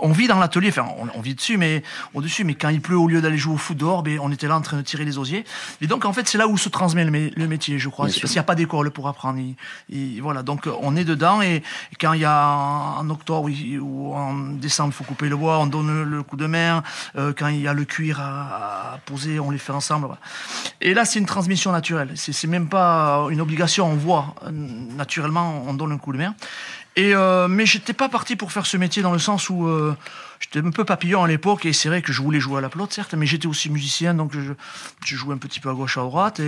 on 0.00 0.12
vit 0.12 0.28
dans 0.28 0.38
l'atelier. 0.38 0.68
Enfin, 0.68 0.86
on, 1.14 1.20
vit 1.20 1.34
dessus, 1.34 1.56
mais 1.56 1.82
au 2.14 2.22
dessus. 2.22 2.44
Mais 2.44 2.54
quand 2.54 2.68
il 2.68 2.80
pleut, 2.80 2.98
au 2.98 3.08
lieu 3.08 3.20
d'aller 3.20 3.38
jouer 3.38 3.54
au 3.54 3.58
foot 3.58 3.76
dehors, 3.76 4.02
ben, 4.02 4.18
on 4.20 4.30
était 4.30 4.46
là 4.46 4.56
en 4.56 4.60
train 4.60 4.76
de 4.76 4.82
tirer 4.82 5.04
les 5.04 5.18
osiers. 5.18 5.44
Et 5.80 5.86
donc 5.86 6.04
en 6.04 6.12
fait, 6.12 6.28
c'est 6.28 6.38
là 6.38 6.46
où 6.46 6.56
se 6.56 6.68
transmet 6.68 7.04
le, 7.04 7.48
métier, 7.48 7.78
je 7.78 7.88
crois. 7.88 8.06
Parce 8.06 8.18
qu'il 8.18 8.30
n'y 8.30 8.38
a 8.38 8.44
pas 8.44 8.54
d'école 8.54 8.90
pour 8.90 9.08
apprendre. 9.08 9.40
voilà, 10.20 10.42
donc 10.42 10.68
on 10.80 10.96
est 10.96 11.04
dedans 11.04 11.42
et, 11.42 11.62
quand 12.00 12.12
il 12.12 12.20
y 12.20 12.24
a 12.24 12.35
en 12.36 13.08
octobre 13.10 13.48
ou 13.80 14.14
en 14.14 14.34
décembre, 14.34 14.92
il 14.92 14.96
faut 14.96 15.04
couper 15.04 15.28
le 15.28 15.36
bois, 15.36 15.58
on 15.58 15.66
donne 15.66 16.02
le 16.02 16.22
coup 16.22 16.36
de 16.36 16.46
main. 16.46 16.82
Euh, 17.16 17.32
quand 17.36 17.48
il 17.48 17.60
y 17.60 17.68
a 17.68 17.72
le 17.72 17.84
cuir 17.84 18.20
à, 18.20 18.98
poser, 19.06 19.40
on 19.40 19.50
les 19.50 19.58
fait 19.58 19.72
ensemble. 19.72 20.08
Et 20.80 20.94
là, 20.94 21.04
c'est 21.04 21.18
une 21.18 21.26
transmission 21.26 21.72
naturelle. 21.72 22.12
C'est 22.14 22.46
même 22.46 22.68
pas 22.68 23.26
une 23.30 23.40
obligation, 23.40 23.86
on 23.86 23.96
voit. 23.96 24.34
Naturellement, 24.50 25.64
on 25.66 25.74
donne 25.74 25.92
un 25.92 25.98
coup 25.98 26.12
de 26.12 26.18
main. 26.18 26.34
Et 26.96 27.14
euh, 27.14 27.46
mais 27.46 27.66
j'étais 27.66 27.92
pas 27.92 28.08
parti 28.08 28.36
pour 28.36 28.52
faire 28.52 28.64
ce 28.64 28.78
métier 28.78 29.02
dans 29.02 29.12
le 29.12 29.18
sens 29.18 29.50
où 29.50 29.66
euh, 29.66 29.94
j'étais 30.40 30.66
un 30.66 30.70
peu 30.70 30.82
papillon 30.82 31.22
à 31.22 31.28
l'époque 31.28 31.66
et 31.66 31.74
c'est 31.74 31.90
vrai 31.90 32.00
que 32.00 32.10
je 32.10 32.22
voulais 32.22 32.40
jouer 32.40 32.56
à 32.56 32.60
la 32.62 32.70
pelote 32.70 32.90
certes, 32.90 33.12
mais 33.12 33.26
j'étais 33.26 33.46
aussi 33.46 33.68
musicien 33.68 34.14
donc 34.14 34.32
je, 34.32 34.54
jouais 35.14 35.34
un 35.34 35.38
petit 35.38 35.60
peu 35.60 35.68
à 35.68 35.74
gauche 35.74 35.98
à 35.98 36.00
droite 36.00 36.40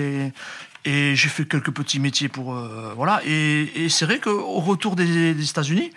et 0.85 1.15
j'ai 1.15 1.29
fait 1.29 1.45
quelques 1.45 1.73
petits 1.73 2.01
métiers 2.01 2.29
pour 2.29 2.55
euh, 2.55 2.93
voilà. 2.97 3.21
Et, 3.27 3.89
c'est 3.89 4.05
vrai 4.05 4.19
qu'au 4.19 4.61
retour 4.61 4.97
des 4.97 5.31
États-Unis, 5.51 5.91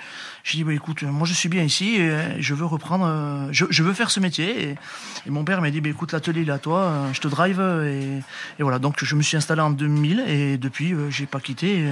j'ai 0.43 0.57
dit 0.57 0.63
bah, 0.63 0.73
écoute, 0.73 1.03
moi 1.03 1.27
je 1.27 1.33
suis 1.33 1.49
bien 1.49 1.63
ici 1.63 1.97
et 1.97 2.41
je 2.41 2.53
veux 2.53 2.65
reprendre, 2.65 3.05
euh, 3.07 3.47
je, 3.51 3.65
je, 3.69 3.83
veux 3.83 3.93
faire 3.93 4.11
ce 4.11 4.19
métier. 4.19 4.69
Et, 4.69 4.75
et 5.27 5.29
mon 5.29 5.43
père 5.43 5.61
m'a 5.61 5.69
dit 5.69 5.81
bah, 5.81 5.89
écoute, 5.89 6.11
l'atelier 6.11 6.45
est 6.45 6.49
à 6.49 6.57
toi, 6.57 6.79
euh, 6.79 7.13
je 7.13 7.21
te 7.21 7.27
drive. 7.27 7.61
Et, 7.85 8.19
et, 8.59 8.63
voilà, 8.63 8.79
donc 8.79 9.03
je 9.03 9.15
me 9.15 9.21
suis 9.21 9.37
installé 9.37 9.61
en 9.61 9.69
2000 9.69 10.23
et 10.27 10.57
depuis 10.57 10.95
j'ai 11.09 11.25
pas 11.25 11.39
quitté. 11.39 11.85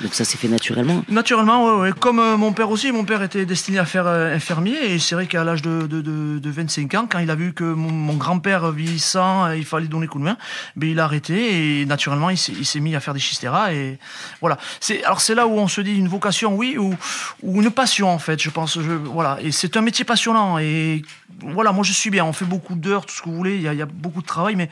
Donc 0.00 0.14
ça 0.14 0.24
s'est 0.24 0.38
fait 0.38 0.48
naturellement 0.48 1.04
Naturellement, 1.08 1.66
ouais, 1.66 1.80
ouais. 1.82 1.92
Comme 1.92 2.36
mon 2.36 2.52
père 2.52 2.70
aussi, 2.70 2.90
mon 2.92 3.04
père 3.04 3.22
était 3.22 3.46
destiné 3.46 3.78
à 3.78 3.84
faire 3.84 4.06
infirmier 4.06 4.94
et 4.94 4.98
c'est 4.98 5.14
vrai 5.14 5.26
qu'à 5.26 5.44
l'âge 5.44 5.62
de, 5.62 5.86
de, 5.86 6.00
de, 6.00 6.38
de, 6.38 6.50
25 6.50 6.94
ans, 6.94 7.06
quand 7.10 7.18
il 7.20 7.30
a 7.30 7.34
vu 7.34 7.52
que 7.52 7.64
mon, 7.64 7.90
mon 7.90 8.14
grand-père 8.14 8.72
vieillissant, 8.72 9.50
il 9.52 9.64
fallait 9.64 9.86
donner 9.86 10.06
coup 10.06 10.18
de 10.18 10.24
main, 10.24 10.36
ben, 10.76 10.90
il 10.90 11.00
a 11.00 11.04
arrêté 11.04 11.80
et 11.80 11.86
naturellement 11.86 12.30
il 12.30 12.36
s'est 12.38 12.80
mis 12.80 12.96
à 12.96 13.00
faire 13.00 13.14
des 13.14 13.20
chisteras 13.20 13.72
et 13.72 13.98
voilà. 14.40 14.58
Alors 15.04 15.20
c'est 15.20 15.34
là 15.34 15.46
où 15.46 15.58
on 15.58 15.68
se 15.68 15.80
dit 15.80 15.94
une 15.94 16.08
vocation, 16.08 16.54
oui, 16.54 16.76
ou, 16.78 16.94
ou 17.42 17.62
une 17.62 17.70
passion 17.70 17.83
en 18.02 18.18
fait. 18.18 18.40
Je 18.40 18.50
pense, 18.50 18.76
voilà. 18.76 19.38
Et 19.40 19.52
c'est 19.52 19.76
un 19.76 19.80
métier 19.80 20.04
passionnant 20.04 20.58
et 20.58 21.02
voilà. 21.40 21.72
Moi 21.72 21.84
je 21.84 21.92
suis 21.92 22.10
bien. 22.10 22.24
On 22.24 22.32
fait 22.32 22.44
beaucoup 22.44 22.74
d'heures, 22.74 23.06
tout 23.06 23.14
ce 23.14 23.22
que 23.22 23.28
vous 23.28 23.36
voulez. 23.36 23.56
Il 23.56 23.62
y, 23.62 23.82
a, 23.82 23.86
beaucoup 23.86 24.22
de 24.22 24.26
travail, 24.26 24.56
mais 24.56 24.68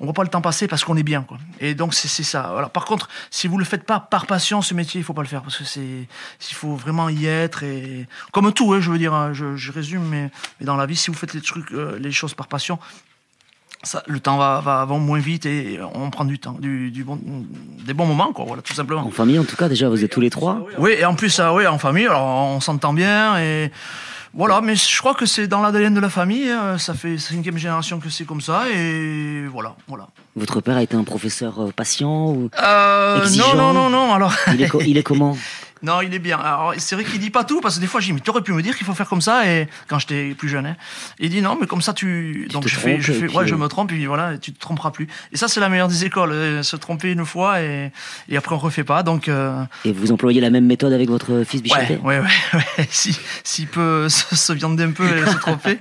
on 0.00 0.04
voit 0.04 0.14
pas 0.14 0.22
le 0.22 0.28
temps 0.28 0.40
passer 0.40 0.66
parce 0.66 0.84
qu'on 0.84 0.96
est 0.96 1.02
bien 1.02 1.22
quoi. 1.22 1.38
Et 1.60 1.74
donc 1.74 1.94
c'est 1.94 2.22
ça. 2.22 2.68
Par 2.72 2.84
contre, 2.84 3.08
si 3.30 3.48
vous 3.48 3.58
le 3.58 3.64
faites 3.64 3.84
pas 3.84 4.00
par 4.00 4.26
passion 4.26 4.62
ce 4.62 4.74
métier, 4.74 5.00
il 5.00 5.04
faut 5.04 5.14
pas 5.14 5.22
le 5.22 5.28
faire 5.28 5.42
parce 5.42 5.58
que 5.58 5.64
c'est 5.64 5.80
il 5.80 6.54
faut 6.54 6.74
vraiment 6.74 7.08
y 7.08 7.26
être 7.26 7.62
et 7.62 8.06
comme 8.32 8.52
tout, 8.52 8.72
hein, 8.72 8.80
je 8.80 8.90
veux 8.90 8.98
dire, 8.98 9.14
hein, 9.14 9.32
je, 9.32 9.72
résume, 9.72 10.04
mais, 10.04 10.30
mais, 10.60 10.66
dans 10.66 10.76
la 10.76 10.86
vie, 10.86 10.96
si 10.96 11.10
vous 11.10 11.16
faites 11.16 11.34
les 11.34 11.40
trucs, 11.40 11.72
euh, 11.72 11.98
les 11.98 12.12
choses 12.12 12.34
par 12.34 12.48
passion, 12.48 12.78
le 14.06 14.20
temps 14.20 14.36
va, 14.36 14.60
va, 14.64 14.86
moins 14.86 15.18
vite 15.18 15.46
et 15.46 15.78
on 15.94 16.10
prend 16.10 16.24
du 16.24 16.38
temps, 16.38 16.56
du, 16.60 17.04
bon, 17.04 17.18
des 17.86 17.94
bons 17.94 18.06
moments, 18.06 18.32
quoi, 18.32 18.44
voilà, 18.46 18.62
tout 18.62 18.74
simplement. 18.74 19.02
En 19.02 19.10
famille, 19.10 19.38
en 19.38 19.44
tout 19.44 19.56
cas, 19.56 19.68
déjà, 19.68 19.88
vous 19.88 20.04
êtes 20.04 20.10
tous 20.10 20.20
les 20.20 20.30
trois. 20.30 20.66
Oui, 20.78 20.92
et 20.98 21.04
en 21.04 21.14
plus, 21.14 21.30
ça, 21.30 21.52
oui, 21.54 21.66
en 21.66 21.78
famille, 21.78 22.06
alors 22.06 22.24
on 22.24 22.60
s'entend 22.60 22.92
bien 22.92 23.38
et 23.38 23.70
voilà, 24.36 24.60
mais 24.60 24.74
je 24.74 24.98
crois 24.98 25.14
que 25.14 25.26
c'est 25.26 25.46
dans 25.46 25.62
l'ADN 25.62 25.94
de 25.94 26.00
la 26.00 26.08
famille. 26.08 26.50
Hein, 26.50 26.76
ça 26.76 26.94
fait 26.94 27.18
cinquième 27.18 27.56
génération 27.56 28.00
que 28.00 28.10
c'est 28.10 28.24
comme 28.24 28.40
ça 28.40 28.64
et 28.68 29.46
voilà, 29.46 29.76
voilà. 29.86 30.08
Votre 30.34 30.60
père 30.60 30.76
a 30.76 30.82
été 30.82 30.96
un 30.96 31.04
professeur 31.04 31.60
euh, 31.60 31.70
patient 31.70 32.30
ou 32.30 32.50
euh, 32.60 33.28
Non, 33.36 33.54
non, 33.54 33.72
non, 33.72 33.90
non. 33.90 34.12
Alors, 34.12 34.34
il 34.52 34.60
est, 34.60 34.70
il 34.86 34.98
est 34.98 35.04
comment? 35.04 35.36
Non, 35.84 36.00
il 36.00 36.14
est 36.14 36.18
bien. 36.18 36.38
Alors, 36.38 36.72
c'est 36.78 36.94
vrai 36.94 37.04
qu'il 37.04 37.20
dit 37.20 37.30
pas 37.30 37.44
tout, 37.44 37.60
parce 37.60 37.76
que 37.76 37.80
des 37.80 37.86
fois, 37.86 38.00
j'ai 38.00 38.06
dit, 38.06 38.12
mais 38.14 38.20
tu 38.20 38.30
aurais 38.30 38.40
pu 38.40 38.52
me 38.52 38.62
dire 38.62 38.74
qu'il 38.76 38.86
faut 38.86 38.94
faire 38.94 39.08
comme 39.08 39.20
ça, 39.20 39.46
et 39.46 39.68
quand 39.86 39.98
j'étais 39.98 40.34
plus 40.34 40.48
jeune, 40.48 40.64
hein. 40.64 40.76
il 41.18 41.28
dit, 41.28 41.42
non, 41.42 41.58
mais 41.60 41.66
comme 41.66 41.82
ça, 41.82 41.92
tu. 41.92 42.48
Donc, 42.50 42.66
je 42.66 42.76
fais, 42.76 43.00
je 43.00 43.12
fais, 43.12 43.28
ouais, 43.28 43.46
je 43.46 43.54
me 43.54 43.68
trompe, 43.68 43.92
et 43.92 43.96
puis 43.96 44.06
voilà, 44.06 44.38
tu 44.38 44.52
te 44.52 44.58
tromperas 44.58 44.90
plus. 44.90 45.08
Et 45.32 45.36
ça, 45.36 45.46
c'est 45.46 45.60
la 45.60 45.68
meilleure 45.68 45.88
des 45.88 46.06
écoles, 46.06 46.32
euh, 46.32 46.62
se 46.62 46.76
tromper 46.76 47.12
une 47.12 47.26
fois, 47.26 47.60
et, 47.60 47.92
et 48.30 48.36
après, 48.36 48.54
on 48.54 48.58
refait 48.58 48.84
pas. 48.84 49.02
Donc, 49.02 49.28
euh, 49.28 49.62
Et 49.84 49.92
vous 49.92 50.10
employez 50.10 50.40
la 50.40 50.50
même 50.50 50.64
méthode 50.64 50.92
avec 50.94 51.10
votre 51.10 51.44
fils 51.44 51.62
Ouais, 51.70 51.98
ouais, 52.02 52.20
ouais, 52.20 52.28
ouais. 52.54 52.88
Si, 52.90 53.18
s'il 53.42 53.66
peut 53.66 54.08
se, 54.08 54.34
se 54.34 54.52
viander 54.54 54.84
un 54.84 54.92
peu 54.92 55.04
et 55.04 55.26
se 55.26 55.36
tromper. 55.36 55.78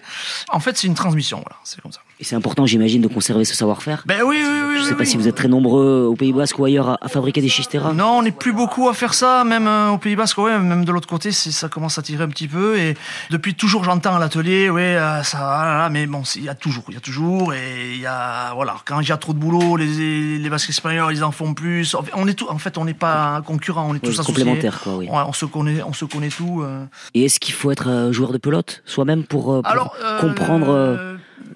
En 0.50 0.60
fait, 0.60 0.78
c'est 0.78 0.88
une 0.88 0.96
transmission, 0.96 1.38
voilà, 1.38 1.58
c'est 1.64 1.80
comme 1.82 1.94
ça. 1.94 2.02
Et 2.24 2.26
c'est 2.26 2.38
important, 2.38 2.66
j'imagine, 2.66 3.02
de 3.02 3.10
conserver 3.10 3.44
ce 3.44 3.54
savoir-faire. 3.54 4.04
Ben 4.06 4.22
oui, 4.26 4.38
oui, 4.42 4.48
oui. 4.70 4.76
Je 4.78 4.80
oui, 4.84 4.88
sais 4.88 4.94
pas 4.94 5.02
oui. 5.02 5.06
si 5.06 5.18
vous 5.18 5.28
êtes 5.28 5.36
très 5.36 5.50
nombreux 5.50 6.08
au 6.10 6.16
Pays 6.16 6.32
Basque 6.32 6.58
ou 6.58 6.64
ailleurs 6.64 6.88
à, 6.92 6.98
à 7.02 7.10
fabriquer 7.10 7.42
des 7.42 7.50
chisteras. 7.50 7.92
Non, 7.92 8.20
on 8.20 8.24
n'est 8.24 8.32
plus 8.32 8.54
beaucoup 8.54 8.88
à 8.88 8.94
faire 8.94 9.14
ça, 9.14 9.44
même 9.44 9.68
euh, 9.68 9.90
au 9.90 9.98
Pays 9.98 10.16
Basque, 10.16 10.38
ouais, 10.38 10.58
même 10.58 10.86
de 10.86 10.92
l'autre 10.94 11.10
côté, 11.10 11.34
ça 11.34 11.68
commence 11.68 11.98
à 11.98 12.02
tirer 12.02 12.24
un 12.24 12.30
petit 12.30 12.48
peu. 12.48 12.78
Et 12.80 12.96
depuis 13.30 13.56
toujours, 13.56 13.84
j'entends 13.84 14.16
à 14.16 14.20
l'atelier, 14.20 14.70
ouais, 14.70 14.96
euh, 14.96 15.22
ça, 15.24 15.38
ah 15.42 15.66
là, 15.66 15.78
là, 15.80 15.90
mais 15.90 16.06
bon, 16.08 16.22
il 16.38 16.46
y 16.46 16.50
a 16.50 16.56
toujours, 16.56 16.86
il 16.88 16.94
y 16.94 16.98
a 16.98 17.02
toujours, 17.02 17.54
et 17.54 17.92
il 17.96 18.00
y 18.00 18.06
a, 18.06 18.54
voilà, 18.54 18.76
quand 18.86 19.02
il 19.02 19.10
y 19.10 19.12
a 19.12 19.18
trop 19.18 19.34
de 19.34 19.40
boulot, 19.40 19.76
les, 19.76 20.38
les 20.38 20.50
Basques 20.50 20.70
espagnols, 20.70 21.14
ils 21.14 21.26
en 21.26 21.32
font 21.34 21.54
plus. 21.54 21.94
En 21.94 22.04
fait, 22.04 22.12
On 22.16 22.26
est 22.30 22.36
tout, 22.36 22.48
en 22.50 22.58
fait, 22.58 22.78
on 22.78 22.86
n'est 22.86 22.94
pas 22.94 23.42
concurrents, 23.46 23.88
on 23.90 23.96
est 23.96 23.96
Oui, 23.96 24.00
tous 24.00 24.12
associés. 24.22 24.34
complémentaires, 24.34 24.80
quoi, 24.82 24.96
oui. 24.96 25.08
Ouais, 25.10 25.24
on 25.28 25.34
se 25.34 25.44
connaît, 25.46 25.84
on 25.86 25.92
se 25.92 26.06
connaît 26.06 26.30
tout. 26.30 26.62
euh. 26.64 26.86
Et 27.16 27.26
est-ce 27.26 27.42
qu'il 27.42 27.54
faut 27.54 27.70
être 27.72 27.90
euh, 27.90 28.14
joueur 28.14 28.32
de 28.32 28.38
pelote 28.38 28.82
soi-même 28.86 29.26
pour, 29.26 29.62
pour 29.62 29.68
Alors, 29.68 29.94
comprendre 30.22 31.13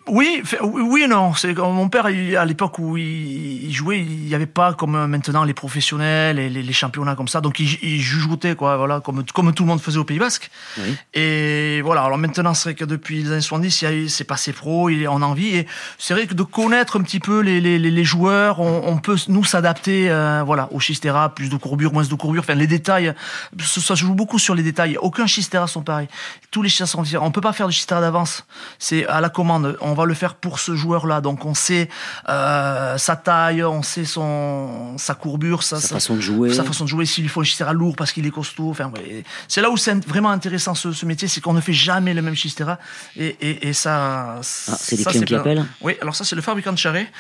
Oui, 0.08 0.42
oui 0.62 1.04
et 1.04 1.08
non. 1.08 1.34
C'est 1.34 1.56
mon 1.58 1.90
père, 1.90 2.06
à 2.06 2.46
l'époque 2.46 2.80
où 2.80 2.98
il, 2.98 3.72
jouait, 3.74 4.00
il 4.00 4.26
n'y 4.26 4.36
avait 4.36 4.46
pas 4.46 4.74
comme 4.74 5.06
maintenant 5.08 5.44
les 5.44 5.54
professionnels 5.54 6.40
et 6.40 6.50
les, 6.50 6.64
les 6.64 6.74
championnats 6.74 7.16
comme 7.16 7.28
ça. 7.28 7.42
Donc 7.42 7.60
il, 7.60 7.78
il 7.84 8.02
joujoutait 8.02 8.56
quoi, 8.56 8.78
voilà, 8.78 9.00
comme 9.02 9.24
comme 9.34 9.54
tout 9.54 9.64
le 9.64 9.68
monde 9.70 9.82
faisait 9.82 9.98
au 9.98 10.04
Pays 10.04 10.20
Basque. 10.20 10.50
Oui. 10.78 10.96
Et 11.14 11.82
voilà. 11.84 12.04
Alors 12.04 12.18
maintenant, 12.18 12.54
c'est 12.54 12.70
vrai 12.70 12.76
que 12.76 12.86
depuis 12.86 13.24
les 13.24 13.32
années 13.32 13.42
70, 13.42 13.82
il 13.82 14.10
c'est 14.10 14.24
passé 14.24 14.54
pro, 14.54 14.90
il 14.90 15.04
est 15.04 15.08
en 15.08 15.22
envie. 15.22 15.56
Et 15.58 15.68
c'est 15.98 16.14
vrai 16.14 16.28
que 16.28 16.34
de 16.34 16.44
connaître 16.44 16.98
un 17.00 17.04
petit 17.04 17.20
peu 17.20 17.40
les, 17.42 17.60
les, 17.62 17.78
les- 17.80 18.04
joueurs, 18.04 18.60
on, 18.62 18.84
on 18.88 18.98
peut 18.98 19.18
nous 19.28 19.44
s'adapter, 19.44 20.10
euh, 20.10 20.42
voilà, 20.46 20.70
au 20.72 20.80
Chistera, 20.80 21.34
plus 21.36 21.50
de 21.50 21.58
courbure, 21.58 21.92
moins 21.92 22.04
de 22.06 22.16
courbure. 22.16 22.42
Enfin, 22.44 22.56
les 22.56 22.68
détails, 22.68 23.14
ça, 23.60 23.82
se 23.82 24.02
joue 24.02 24.14
beaucoup 24.14 24.40
sur 24.40 24.56
les 24.56 24.64
détails. 24.64 24.98
Aucun 25.02 25.28
Chistera 25.28 25.68
sont 25.68 25.82
pareils. 25.82 26.08
Tous 26.52 26.62
les 26.62 26.70
Chistera 26.70 26.88
sont 26.88 27.02
différents. 27.02 27.26
On 27.28 27.32
peut 27.32 27.42
pas 27.42 27.52
faire 27.54 27.68
de 27.68 27.74
Chistera 27.74 28.00
d'avance. 28.00 28.46
C'est 28.80 29.06
à 29.08 29.20
la 29.20 29.30
commande. 29.30 29.78
On 29.82 29.94
va 29.98 30.06
le 30.06 30.14
faire 30.14 30.36
pour 30.36 30.60
ce 30.60 30.76
joueur-là. 30.76 31.20
Donc 31.20 31.44
on 31.44 31.54
sait 31.54 31.90
euh, 32.30 32.98
sa 32.98 33.16
taille, 33.18 33.64
on 33.64 33.84
sait 33.84 34.06
son 34.06 34.96
sa 34.98 35.16
courbure, 35.16 35.64
sa, 35.64 35.78
sa 35.82 35.88
sa- 35.90 35.96
façon 35.96 36.16
de 36.16 36.22
jouer 36.22 36.54
sa 36.54 36.64
façon 36.64 36.86
de 36.86 36.90
jouer, 36.90 37.06
s'il 37.06 37.28
faut 37.28 37.42
un 37.42 37.44
chistera 37.44 37.74
lourd 37.74 37.96
parce 37.96 38.12
qu'il 38.14 38.26
est 38.26 38.32
costaud. 38.32 38.70
Enfin, 38.70 38.92
ouais. 38.96 39.24
c'est 39.50 39.62
là 39.62 39.70
où 39.70 39.78
c'est 39.78 40.08
vraiment 40.08 40.32
intéressant 40.32 40.76
ce, 40.76 40.94
ce 40.94 41.06
métier, 41.06 41.28
c'est 41.28 41.42
qu'on 41.42 41.54
ne 41.54 41.62
fait 41.62 41.74
jamais 41.74 42.14
le 42.14 42.22
même 42.22 42.36
chistera. 42.36 42.80
Et, 43.18 43.36
et, 43.42 43.68
et 43.68 43.74
ça. 43.74 43.96
Ah, 44.38 44.42
c'est 44.42 44.96
des 44.96 45.04
clients 45.04 45.24
qui 45.24 45.36
appellent? 45.36 45.66
Oui, 45.82 45.98
alors 46.02 46.16
ça, 46.16 46.24
c'est 46.24 46.36
le 46.36 46.42
fabricant 46.42 46.72
de 46.72 46.78
charret, 46.78 47.12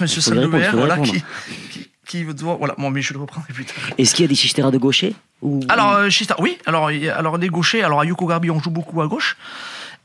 Monsieur 0.00 0.20
lui 0.34 0.46
voilà, 0.72 0.98
qui, 0.98 1.22
qui, 1.70 1.88
qui 2.06 2.24
doit. 2.24 2.56
Voilà, 2.56 2.74
bon, 2.76 2.90
mais 2.90 3.02
je 3.02 3.12
le 3.12 3.20
reprendrai 3.20 3.52
plus 3.52 3.64
tard. 3.64 3.76
Est-ce 3.96 4.14
qu'il 4.14 4.24
y 4.24 4.28
a 4.28 4.28
des 4.28 4.34
chisteras 4.34 4.70
de 4.70 4.78
gaucher 4.78 5.14
ou... 5.42 5.60
Alors, 5.68 5.92
euh, 5.92 6.08
Chista, 6.08 6.34
oui, 6.38 6.58
alors, 6.66 6.90
alors 7.14 7.36
les 7.36 7.48
gauchers, 7.48 7.82
alors 7.82 8.00
à 8.00 8.04
Yoko 8.04 8.26
Garbi, 8.26 8.50
on 8.50 8.58
joue 8.58 8.70
beaucoup 8.70 9.00
à 9.02 9.06
gauche. 9.06 9.36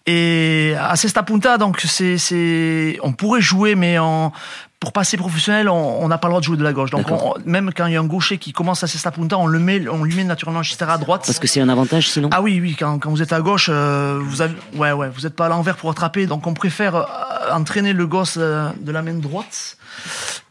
Et 0.07 0.73
à 0.79 0.95
Cesta 0.95 1.21
Punta, 1.23 1.57
donc 1.57 1.79
c'est, 1.81 2.17
c'est, 2.17 2.97
on 3.03 3.11
pourrait 3.13 3.41
jouer, 3.41 3.75
mais 3.75 3.99
en, 3.99 4.31
pour 4.79 4.93
passer 4.93 5.15
professionnel, 5.15 5.69
on 5.69 6.07
n'a 6.07 6.17
pas 6.17 6.27
le 6.27 6.31
droit 6.31 6.39
de 6.41 6.45
jouer 6.45 6.57
de 6.57 6.63
la 6.63 6.73
gauche. 6.73 6.89
Donc 6.89 7.09
on- 7.11 7.35
même 7.45 7.71
quand 7.75 7.85
il 7.85 7.93
y 7.93 7.95
a 7.95 7.99
un 7.99 8.05
gaucher 8.05 8.39
qui 8.39 8.51
commence 8.51 8.83
à 8.83 8.87
Cesta 8.87 9.11
Punta, 9.11 9.37
on 9.37 9.45
le 9.45 9.59
met, 9.59 9.87
on 9.87 10.03
lui 10.03 10.15
met 10.15 10.23
naturellement 10.23 10.63
chistera 10.63 10.93
à 10.93 10.97
droite. 10.97 11.21
Parce 11.27 11.37
que 11.37 11.45
c'est 11.47 11.61
un 11.61 11.69
avantage 11.69 12.09
sinon 12.09 12.29
Ah 12.31 12.41
oui, 12.41 12.59
oui, 12.59 12.75
quand, 12.77 12.97
quand 12.97 13.11
vous 13.11 13.21
êtes 13.21 13.31
à 13.31 13.41
gauche, 13.41 13.67
euh, 13.71 14.19
vous 14.23 14.41
avez, 14.41 14.55
ouais, 14.75 14.91
ouais, 14.91 15.09
vous 15.09 15.21
n'êtes 15.21 15.35
pas 15.35 15.45
à 15.45 15.49
l'envers 15.49 15.75
pour 15.77 15.91
attraper, 15.91 16.25
donc 16.25 16.47
on 16.47 16.55
préfère 16.55 16.95
euh, 16.95 17.03
entraîner 17.53 17.93
le 17.93 18.07
gosse 18.07 18.35
euh, 18.39 18.69
de 18.81 18.91
la 18.91 19.03
main 19.03 19.13
droite. 19.13 19.77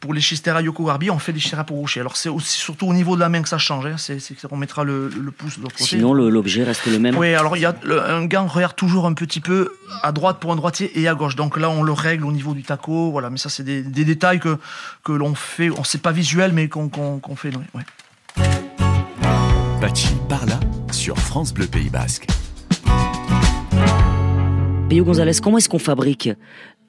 Pour 0.00 0.14
les 0.14 0.20
chistera 0.20 0.62
Yoko 0.62 0.84
Garbi, 0.86 1.10
on 1.10 1.18
fait 1.18 1.32
des 1.32 1.40
chistera 1.40 1.64
pour 1.64 1.78
gaucher. 1.78 2.00
Alors 2.00 2.16
c'est 2.16 2.28
aussi 2.30 2.58
surtout 2.58 2.86
au 2.86 2.94
niveau 2.94 3.16
de 3.16 3.20
la 3.20 3.28
main 3.28 3.42
que 3.42 3.48
ça 3.48 3.58
change, 3.58 3.84
hein. 3.86 3.96
c'est, 3.98 4.18
c'est 4.18 4.34
qu'on 4.46 4.56
mettra 4.56 4.82
le, 4.82 5.08
le 5.08 5.30
pouce 5.30 5.58
de 5.58 5.62
l'autre 5.62 5.76
côté. 5.76 5.88
Sinon, 5.90 6.14
l'objet 6.14 6.64
reste 6.64 6.86
le 6.86 6.98
même. 6.98 7.16
Oui, 7.18 7.34
alors 7.34 7.56
il 7.56 7.60
y 7.60 7.66
a 7.66 7.74
le- 7.82 8.02
un 8.02 8.24
gant 8.24 8.46
regarde 8.46 8.76
toujours 8.76 9.06
un 9.06 9.12
petit 9.12 9.40
peu 9.40 9.72
à 10.02 10.12
droite 10.12 10.38
pour 10.40 10.52
un 10.52 10.56
droitier 10.56 10.98
et 10.98 11.06
à 11.08 11.14
gauche. 11.14 11.36
Donc 11.36 11.58
là, 11.58 11.68
on 11.68 11.82
le 11.82 11.92
règle 11.92 12.24
au 12.24 12.32
niveau 12.32 12.54
du 12.54 12.62
taco. 12.62 13.10
Voilà, 13.10 13.28
mais 13.28 13.36
ça, 13.38 13.50
c'est 13.50 13.62
des, 13.64 13.82
des 13.82 14.04
détails 14.06 14.40
que, 14.40 14.56
que 15.04 15.12
l'on 15.12 15.34
fait. 15.34 15.68
On 15.70 15.84
sait 15.84 15.98
pas 15.98 16.12
visuel, 16.12 16.52
mais 16.54 16.68
qu'on 16.68 16.88
fait. 17.36 17.50
oui, 17.54 17.64
ouais. 17.74 18.44
Bachi 19.80 20.08
Parla 20.28 20.58
sur 20.92 21.16
France 21.18 21.52
Bleu 21.52 21.66
Pays 21.66 21.90
Basque. 21.90 22.26
Peyo 24.90 25.04
González, 25.04 25.34
comment 25.40 25.58
est-ce 25.58 25.68
qu'on 25.68 25.78
fabrique 25.78 26.30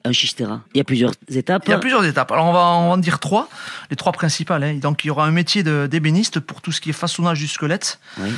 un 0.04 0.10
chistera? 0.10 0.62
Il 0.74 0.78
y 0.78 0.80
a 0.80 0.84
plusieurs 0.84 1.12
étapes. 1.32 1.62
Il 1.66 1.70
y 1.70 1.72
a 1.72 1.78
plusieurs 1.78 2.04
étapes. 2.04 2.32
Alors 2.32 2.46
on 2.46 2.52
va, 2.52 2.58
on 2.58 2.88
va 2.88 2.94
en 2.94 2.96
dire 2.96 3.20
trois, 3.20 3.48
les 3.90 3.94
trois 3.96 4.10
principales. 4.10 4.64
hein. 4.64 4.74
Donc 4.74 5.04
il 5.04 5.06
y 5.06 5.10
aura 5.10 5.24
un 5.24 5.30
métier 5.30 5.62
de- 5.62 5.86
d'ébéniste 5.88 6.40
pour 6.40 6.60
tout 6.60 6.72
ce 6.72 6.80
qui 6.80 6.90
est 6.90 6.92
façonnage 6.94 7.38
du 7.38 7.46
squelette. 7.46 8.00
Oui. 8.18 8.28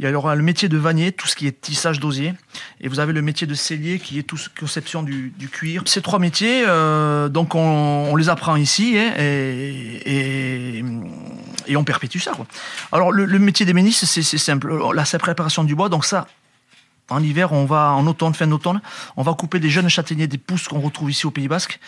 Il 0.00 0.08
y 0.10 0.12
aura 0.12 0.34
le 0.34 0.42
métier 0.42 0.68
de 0.68 0.76
vannier, 0.76 1.12
tout 1.12 1.28
ce 1.28 1.36
qui 1.36 1.46
est 1.46 1.60
tissage 1.60 2.00
d'osier. 2.00 2.34
Et 2.80 2.88
vous 2.88 2.98
avez 2.98 3.12
le 3.12 3.22
métier 3.22 3.46
de 3.46 3.54
sellier 3.54 4.00
qui 4.00 4.18
est 4.18 4.24
tout 4.24 4.36
ce 4.36 4.48
conception 4.58 5.04
du, 5.04 5.32
du 5.38 5.48
cuir. 5.48 5.84
Ces 5.86 6.02
trois 6.02 6.18
métiers, 6.18 6.64
euh, 6.66 7.28
donc 7.28 7.54
on, 7.54 8.08
on 8.10 8.16
les 8.16 8.28
apprend 8.28 8.56
ici 8.56 8.96
hein, 8.98 9.12
et, 9.20 10.00
et, 10.80 10.84
et 11.68 11.76
on 11.76 11.84
perpétue 11.84 12.18
ça. 12.18 12.32
Quoi. 12.32 12.46
Alors 12.90 13.12
le, 13.12 13.24
le 13.26 13.38
métier 13.38 13.64
d'ébéniste, 13.64 14.04
c'est 14.06 14.22
simple. 14.38 14.74
La 14.92 15.04
préparation 15.20 15.62
du 15.62 15.76
bois, 15.76 15.88
donc 15.88 16.04
ça, 16.04 16.26
en 17.12 17.22
hiver, 17.22 17.52
on 17.52 17.64
va, 17.64 17.92
en 17.92 18.06
automne, 18.06 18.34
fin 18.34 18.46
d'automne, 18.46 18.80
on 19.16 19.22
va 19.22 19.34
couper 19.34 19.60
des 19.60 19.70
jeunes 19.70 19.88
châtaigniers, 19.88 20.26
des 20.26 20.38
pousses 20.38 20.68
qu'on 20.68 20.80
retrouve 20.80 21.10
ici 21.10 21.26
au 21.26 21.30
Pays 21.30 21.48
Basque. 21.48 21.80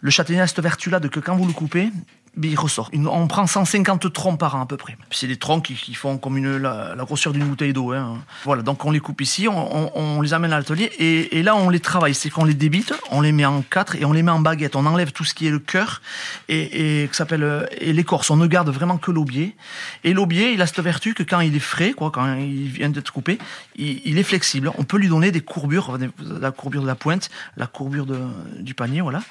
Le 0.00 0.10
châtaignier 0.10 0.40
a 0.40 0.46
cette 0.46 0.60
vertu-là 0.60 1.00
de 1.00 1.08
que 1.08 1.20
quand 1.20 1.36
vous 1.36 1.46
le 1.46 1.52
coupez, 1.52 1.90
ben, 2.36 2.50
il 2.50 2.58
ressort. 2.58 2.90
On 2.94 3.26
prend 3.28 3.46
150 3.46 4.12
troncs 4.12 4.38
par 4.38 4.56
an 4.56 4.62
à 4.62 4.66
peu 4.66 4.76
près. 4.76 4.96
C'est 5.10 5.26
des 5.26 5.36
troncs 5.36 5.64
qui, 5.64 5.94
font 5.94 6.18
comme 6.18 6.36
une, 6.36 6.56
la, 6.56 6.94
grosseur 6.98 7.32
d'une 7.32 7.44
bouteille 7.44 7.72
d'eau. 7.72 7.92
hein. 7.92 8.18
Voilà, 8.44 8.62
donc 8.62 8.84
on 8.84 8.90
les 8.90 9.00
coupe 9.00 9.20
ici, 9.20 9.48
on, 9.48 10.20
les 10.20 10.34
amène 10.34 10.52
à 10.52 10.58
l'atelier 10.58 10.90
et, 10.98 11.42
là 11.42 11.56
on 11.56 11.70
les 11.70 11.80
travaille. 11.80 12.14
C'est 12.14 12.30
qu'on 12.30 12.44
les 12.44 12.54
débite, 12.54 12.92
on 13.10 13.20
les 13.20 13.32
met 13.32 13.46
en 13.46 13.62
quatre 13.62 13.96
et 13.96 14.04
on 14.04 14.12
les 14.12 14.22
met 14.22 14.30
en 14.30 14.40
baguette. 14.40 14.76
On 14.76 14.86
enlève 14.86 15.12
tout 15.12 15.24
ce 15.24 15.34
qui 15.34 15.46
est 15.46 15.50
le 15.50 15.58
cœur 15.58 16.02
et, 16.48 17.02
et 17.02 17.10
euh, 17.32 17.66
et 17.80 17.92
l'écorce. 17.92 18.30
On 18.30 18.36
ne 18.36 18.46
garde 18.46 18.68
vraiment 18.68 18.98
que 18.98 19.10
l'aubier. 19.10 19.56
Et 20.04 20.12
l'aubier, 20.12 20.52
il 20.52 20.60
a 20.62 20.66
cette 20.66 20.80
vertu 20.80 21.14
que 21.14 21.22
quand 21.22 21.40
il 21.40 21.56
est 21.56 21.60
frais, 21.60 21.92
quoi, 21.92 22.10
quand 22.10 22.36
il 22.36 22.68
vient 22.68 22.90
d'être 22.90 23.12
coupé, 23.12 23.38
il, 23.76 24.02
il 24.04 24.18
est 24.18 24.22
flexible. 24.22 24.70
On 24.78 24.84
peut 24.84 24.98
lui 24.98 25.08
donner 25.08 25.30
des 25.30 25.40
courbures, 25.40 25.98
la 26.18 26.50
courbure 26.50 26.82
de 26.82 26.86
la 26.86 26.94
pointe, 26.94 27.30
la 27.56 27.66
courbure 27.66 28.06
de- 28.06 28.20
du 28.60 28.74
panier, 28.74 29.00
voilà 29.00 29.22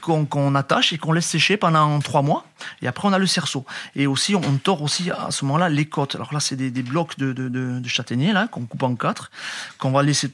qu'on 0.00 0.54
attache 0.54 0.92
et 0.92 0.98
qu'on 0.98 1.12
laisse 1.12 1.26
sécher 1.26 1.56
pendant 1.56 1.98
trois 2.00 2.22
mois. 2.22 2.44
Et 2.82 2.88
après, 2.88 3.06
on 3.08 3.12
a 3.12 3.18
le 3.18 3.26
cerceau. 3.26 3.64
Et 3.94 4.06
aussi, 4.06 4.34
on 4.34 4.56
tord 4.58 4.82
aussi 4.82 5.10
à 5.10 5.30
ce 5.30 5.44
moment-là 5.44 5.68
les 5.68 5.84
côtes. 5.86 6.14
Alors 6.16 6.32
là, 6.34 6.40
c'est 6.40 6.56
des, 6.56 6.70
des 6.70 6.82
blocs 6.82 7.16
de, 7.18 7.32
de, 7.32 7.48
de, 7.48 7.78
de 7.78 7.88
châtaignier 7.88 8.32
là 8.32 8.48
qu'on 8.48 8.66
coupe 8.66 8.82
en 8.82 8.94
quatre, 8.96 9.30
qu'on 9.78 9.90
va 9.92 10.02
laisser 10.02 10.30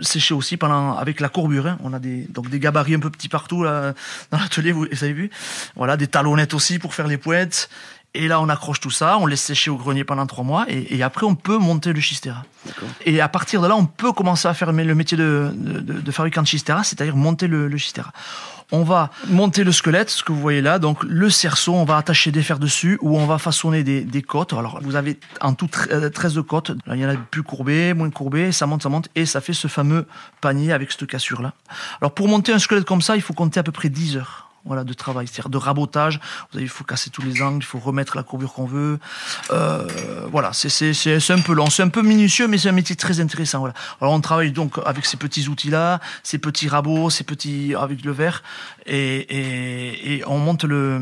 sécher 0.00 0.34
aussi 0.34 0.56
pendant 0.56 0.96
avec 0.96 1.20
la 1.20 1.28
courbure. 1.28 1.66
hein. 1.66 1.78
On 1.82 1.92
a 1.92 1.98
des 1.98 2.26
donc 2.28 2.50
des 2.50 2.60
gabarits 2.60 2.94
un 2.94 3.00
peu 3.00 3.10
petits 3.10 3.28
partout 3.28 3.64
là, 3.64 3.94
dans 4.30 4.38
l'atelier. 4.38 4.72
Vous, 4.72 4.86
vous 4.90 5.04
avez 5.04 5.12
vu 5.12 5.30
Voilà, 5.74 5.96
des 5.96 6.06
talonnettes 6.06 6.54
aussi 6.54 6.78
pour 6.78 6.94
faire 6.94 7.06
les 7.08 7.18
pointes. 7.18 7.68
Et 8.16 8.28
là, 8.28 8.40
on 8.40 8.48
accroche 8.48 8.80
tout 8.80 8.90
ça, 8.90 9.18
on 9.18 9.26
laisse 9.26 9.42
sécher 9.42 9.70
au 9.70 9.76
grenier 9.76 10.04
pendant 10.04 10.26
trois 10.26 10.44
mois, 10.44 10.64
et, 10.68 10.96
et 10.96 11.02
après, 11.02 11.26
on 11.26 11.34
peut 11.34 11.58
monter 11.58 11.92
le 11.92 12.00
chistera. 12.00 12.44
Et 13.04 13.20
à 13.20 13.28
partir 13.28 13.60
de 13.62 13.66
là, 13.68 13.76
on 13.76 13.86
peut 13.86 14.12
commencer 14.12 14.48
à 14.48 14.54
faire 14.54 14.72
le 14.72 14.94
métier 14.94 15.16
de, 15.18 15.50
de, 15.54 15.80
de- 15.80 16.00
de 16.00 16.10
fabricant 16.10 16.42
de 16.42 16.46
chistera, 16.46 16.82
c'est-à-dire 16.82 17.14
monter 17.16 17.46
le, 17.46 17.68
le 17.68 17.76
chistera. 17.76 18.10
On 18.72 18.82
va 18.82 19.10
monter 19.28 19.62
le 19.62 19.70
squelette, 19.70 20.10
ce 20.10 20.24
que 20.24 20.32
vous 20.32 20.40
voyez 20.40 20.60
là, 20.60 20.80
donc 20.80 21.04
le 21.04 21.30
cerceau, 21.30 21.74
on 21.74 21.84
va 21.84 21.98
attacher 21.98 22.32
des 22.32 22.42
fers 22.42 22.58
dessus, 22.58 22.98
ou 23.00 23.16
on 23.16 23.24
va 23.26 23.38
façonner 23.38 23.84
des, 23.84 24.00
des 24.02 24.22
côtes. 24.22 24.52
Alors, 24.54 24.80
vous 24.82 24.96
avez 24.96 25.20
en 25.40 25.54
tout 25.54 25.66
tre- 25.68 25.86
euh, 25.92 26.10
13 26.10 26.40
côtes. 26.48 26.70
Là, 26.86 26.96
il 26.96 27.00
y 27.00 27.06
en 27.06 27.10
a 27.10 27.14
plus 27.16 27.44
courbées, 27.44 27.94
moins 27.94 28.10
courbées, 28.10 28.50
ça 28.50 28.66
monte, 28.66 28.82
ça 28.82 28.88
monte, 28.88 29.08
et 29.14 29.24
ça 29.26 29.40
fait 29.40 29.52
ce 29.52 29.68
fameux 29.68 30.06
panier 30.40 30.72
avec 30.72 30.90
cette 30.90 31.06
cassure-là. 31.06 31.52
Alors, 32.00 32.12
pour 32.12 32.26
monter 32.28 32.52
un 32.52 32.58
squelette 32.58 32.84
comme 32.86 33.02
ça, 33.02 33.14
il 33.14 33.22
faut 33.22 33.34
compter 33.34 33.60
à 33.60 33.62
peu 33.62 33.72
près 33.72 33.88
10 33.88 34.16
heures 34.16 34.45
voilà, 34.66 34.84
de 34.84 34.92
travail, 34.92 35.26
c'est-à-dire 35.26 35.48
de 35.50 35.56
rabotage. 35.58 36.20
Vous 36.50 36.58
avez, 36.58 36.64
il 36.66 36.68
faut 36.68 36.84
casser 36.84 37.10
tous 37.10 37.22
les 37.22 37.40
angles, 37.42 37.58
il 37.62 37.66
faut 37.66 37.78
remettre 37.78 38.16
la 38.16 38.22
courbure 38.22 38.52
qu'on 38.52 38.66
veut. 38.66 38.98
Euh, 39.52 39.86
voilà, 40.30 40.52
c'est 40.52 40.68
c'est- 40.68 40.92
c'est- 40.94 41.32
un 41.32 41.40
peu 41.40 41.52
long, 41.54 41.68
c'est 41.70 41.82
un 41.82 41.88
peu 41.88 42.02
minutieux, 42.02 42.48
mais 42.48 42.58
c'est 42.58 42.68
un 42.68 42.72
métier 42.72 42.96
très 42.96 43.20
intéressant. 43.20 43.58
Voilà. 43.60 43.74
On 44.00 44.20
travaille 44.20 44.52
donc 44.52 44.78
avec 44.84 45.04
ces 45.06 45.16
petits 45.16 45.48
outils-là, 45.48 46.00
ces 46.22 46.38
petits 46.38 46.68
rabots, 46.68 47.10
ces 47.10 47.24
petits 47.24 47.74
avec 47.74 48.04
le 48.04 48.12
verre, 48.12 48.42
et, 48.86 50.22
on 50.26 50.38
monte 50.38 50.64
le, 50.64 51.00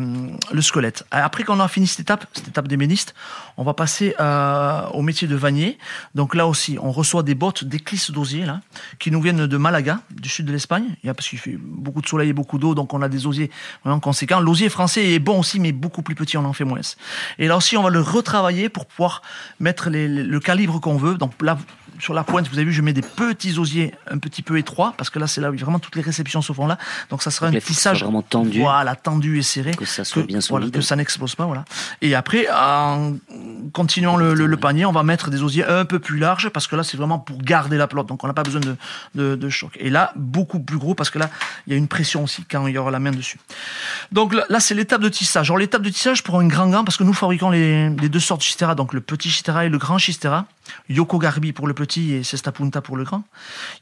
le 0.52 0.62
squelette. 0.62 1.04
Après 1.10 1.44
qu'on 1.44 1.60
a 1.60 1.68
fini 1.68 1.86
cette 1.86 2.00
étape, 2.00 2.26
cette 2.32 2.48
étape 2.48 2.68
des 2.68 2.76
ménistes, 2.76 3.14
on 3.56 3.64
va 3.64 3.74
passer 3.74 4.14
à- 4.18 4.90
au 4.94 5.02
métier 5.02 5.28
de 5.28 5.36
vannier. 5.36 5.78
Donc 6.14 6.34
là 6.34 6.46
aussi, 6.46 6.76
on 6.80 6.90
reçoit 6.92 7.22
des 7.22 7.34
bottes, 7.34 7.64
des 7.64 7.80
d'osier 8.10 8.44
là, 8.44 8.60
qui 8.98 9.10
nous 9.10 9.20
viennent 9.20 9.46
de 9.46 9.56
Malaga, 9.56 10.00
du 10.10 10.28
sud 10.28 10.46
de 10.46 10.52
l'Espagne. 10.52 10.84
Il 11.02 11.06
y 11.06 11.10
a- 11.10 11.14
Parce 11.14 11.28
qu'il 11.28 11.38
fait 11.38 11.56
beaucoup 11.58 12.00
de 12.02 12.08
soleil 12.08 12.30
et 12.30 12.32
beaucoup 12.32 12.58
d'eau, 12.58 12.74
donc 12.74 12.92
on 12.92 13.02
a 13.02 13.08
des 13.08 13.26
osiers 13.26 13.50
vraiment 13.84 14.00
conséquent. 14.00 14.40
L'osier 14.40 14.68
français 14.68 15.12
est 15.12 15.18
bon 15.20 15.38
aussi, 15.38 15.60
mais 15.60 15.72
beaucoup 15.72 16.02
plus 16.02 16.14
petit, 16.14 16.36
on 16.36 16.44
en 16.44 16.52
fait 16.52 16.64
moins. 16.64 16.80
Et 17.38 17.46
là 17.46 17.56
aussi, 17.56 17.76
on 17.76 17.82
va 17.82 17.90
le 17.90 18.00
retravailler 18.00 18.68
pour 18.68 18.86
pouvoir 18.86 19.22
mettre 19.60 19.90
le 19.90 20.38
calibre 20.40 20.80
qu'on 20.80 20.96
veut. 20.96 21.14
Donc 21.14 21.32
là, 21.40 21.56
sur 21.98 22.14
la 22.14 22.24
pointe, 22.24 22.48
vous 22.48 22.56
avez 22.56 22.64
vu, 22.64 22.72
je 22.72 22.82
mets 22.82 22.92
des 22.92 23.02
petits 23.02 23.58
osiers 23.58 23.94
un 24.10 24.18
petit 24.18 24.42
peu 24.42 24.58
étroits, 24.58 24.94
parce 24.96 25.10
que 25.10 25.18
là, 25.18 25.26
c'est 25.26 25.40
là 25.40 25.50
où 25.50 25.56
vraiment 25.56 25.78
toutes 25.78 25.96
les 25.96 26.02
réceptions 26.02 26.42
se 26.42 26.52
font 26.52 26.66
là. 26.66 26.78
Donc 27.10 27.22
ça 27.22 27.30
sera 27.30 27.48
un 27.48 27.52
tissage 27.52 28.02
vraiment 28.02 28.22
tendu. 28.22 28.60
Voilà, 28.60 28.96
tendu 28.96 29.38
et 29.38 29.42
serré. 29.42 29.72
Que 29.72 29.84
ça 29.84 30.04
soit 30.04 30.22
bien 30.22 30.40
solide. 30.40 30.72
que 30.72 30.80
ça 30.80 30.96
n'explose 30.96 31.34
pas, 31.34 31.44
voilà. 31.44 31.64
Et 32.02 32.14
après, 32.14 32.46
en 32.52 33.14
continuant 33.72 34.16
le, 34.16 34.56
panier, 34.56 34.86
on 34.86 34.92
va 34.92 35.02
mettre 35.02 35.30
des 35.30 35.42
osiers 35.42 35.64
un 35.64 35.84
peu 35.84 35.98
plus 35.98 36.18
larges, 36.18 36.48
parce 36.48 36.66
que 36.66 36.76
là, 36.76 36.82
c'est 36.82 36.96
vraiment 36.96 37.18
pour 37.18 37.38
garder 37.38 37.76
la 37.76 37.86
pelote. 37.86 38.06
Donc 38.06 38.24
on 38.24 38.26
n'a 38.26 38.34
pas 38.34 38.42
besoin 38.42 38.60
de, 39.14 39.36
de, 39.36 39.48
choc. 39.48 39.76
Et 39.78 39.90
là, 39.90 40.12
beaucoup 40.16 40.60
plus 40.60 40.78
gros, 40.78 40.94
parce 40.94 41.10
que 41.10 41.18
là, 41.18 41.30
il 41.66 41.72
y 41.72 41.74
a 41.74 41.78
une 41.78 41.88
pression 41.88 42.24
aussi 42.24 42.44
quand 42.44 42.66
il 42.66 42.74
y 42.74 42.78
aura 42.78 42.90
la 42.90 42.98
main 42.98 43.10
dessus. 43.10 43.38
Donc 44.12 44.34
là, 44.34 44.60
c'est 44.60 44.74
l'étape 44.74 45.00
de 45.00 45.08
tissage. 45.08 45.50
Alors 45.50 45.58
l'étape 45.58 45.82
de 45.82 45.90
tissage 45.90 46.22
pour 46.22 46.38
un 46.38 46.46
grand 46.46 46.68
gant, 46.68 46.84
parce 46.84 46.96
que 46.96 47.04
nous 47.04 47.12
fabriquons 47.12 47.50
les, 47.50 47.90
deux 47.90 48.20
sortes 48.20 48.40
de 48.40 48.44
chistera, 48.44 48.74
donc 48.74 48.92
le 48.92 49.00
petit 49.00 49.30
chistera 49.30 49.66
et 49.66 49.68
le 49.68 49.78
grand 49.78 49.98
chistera. 49.98 50.46
Yoko 50.88 51.18
Garbi 51.18 51.52
pour 51.52 51.66
le 51.66 51.74
petit 51.74 51.83
et 51.96 52.22
Sesta 52.22 52.52
Punta 52.52 52.80
pour 52.80 52.96
le 52.96 53.04
grand. 53.04 53.24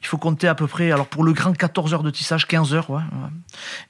Il 0.01 0.07
faut 0.07 0.17
compter 0.17 0.47
à 0.47 0.55
peu 0.55 0.67
près, 0.67 0.91
alors 0.91 1.07
pour 1.07 1.23
le 1.23 1.33
grand, 1.33 1.53
14 1.53 1.93
heures 1.93 2.03
de 2.03 2.11
tissage, 2.11 2.47
15 2.47 2.73
heures, 2.73 2.89
ouais, 2.89 3.01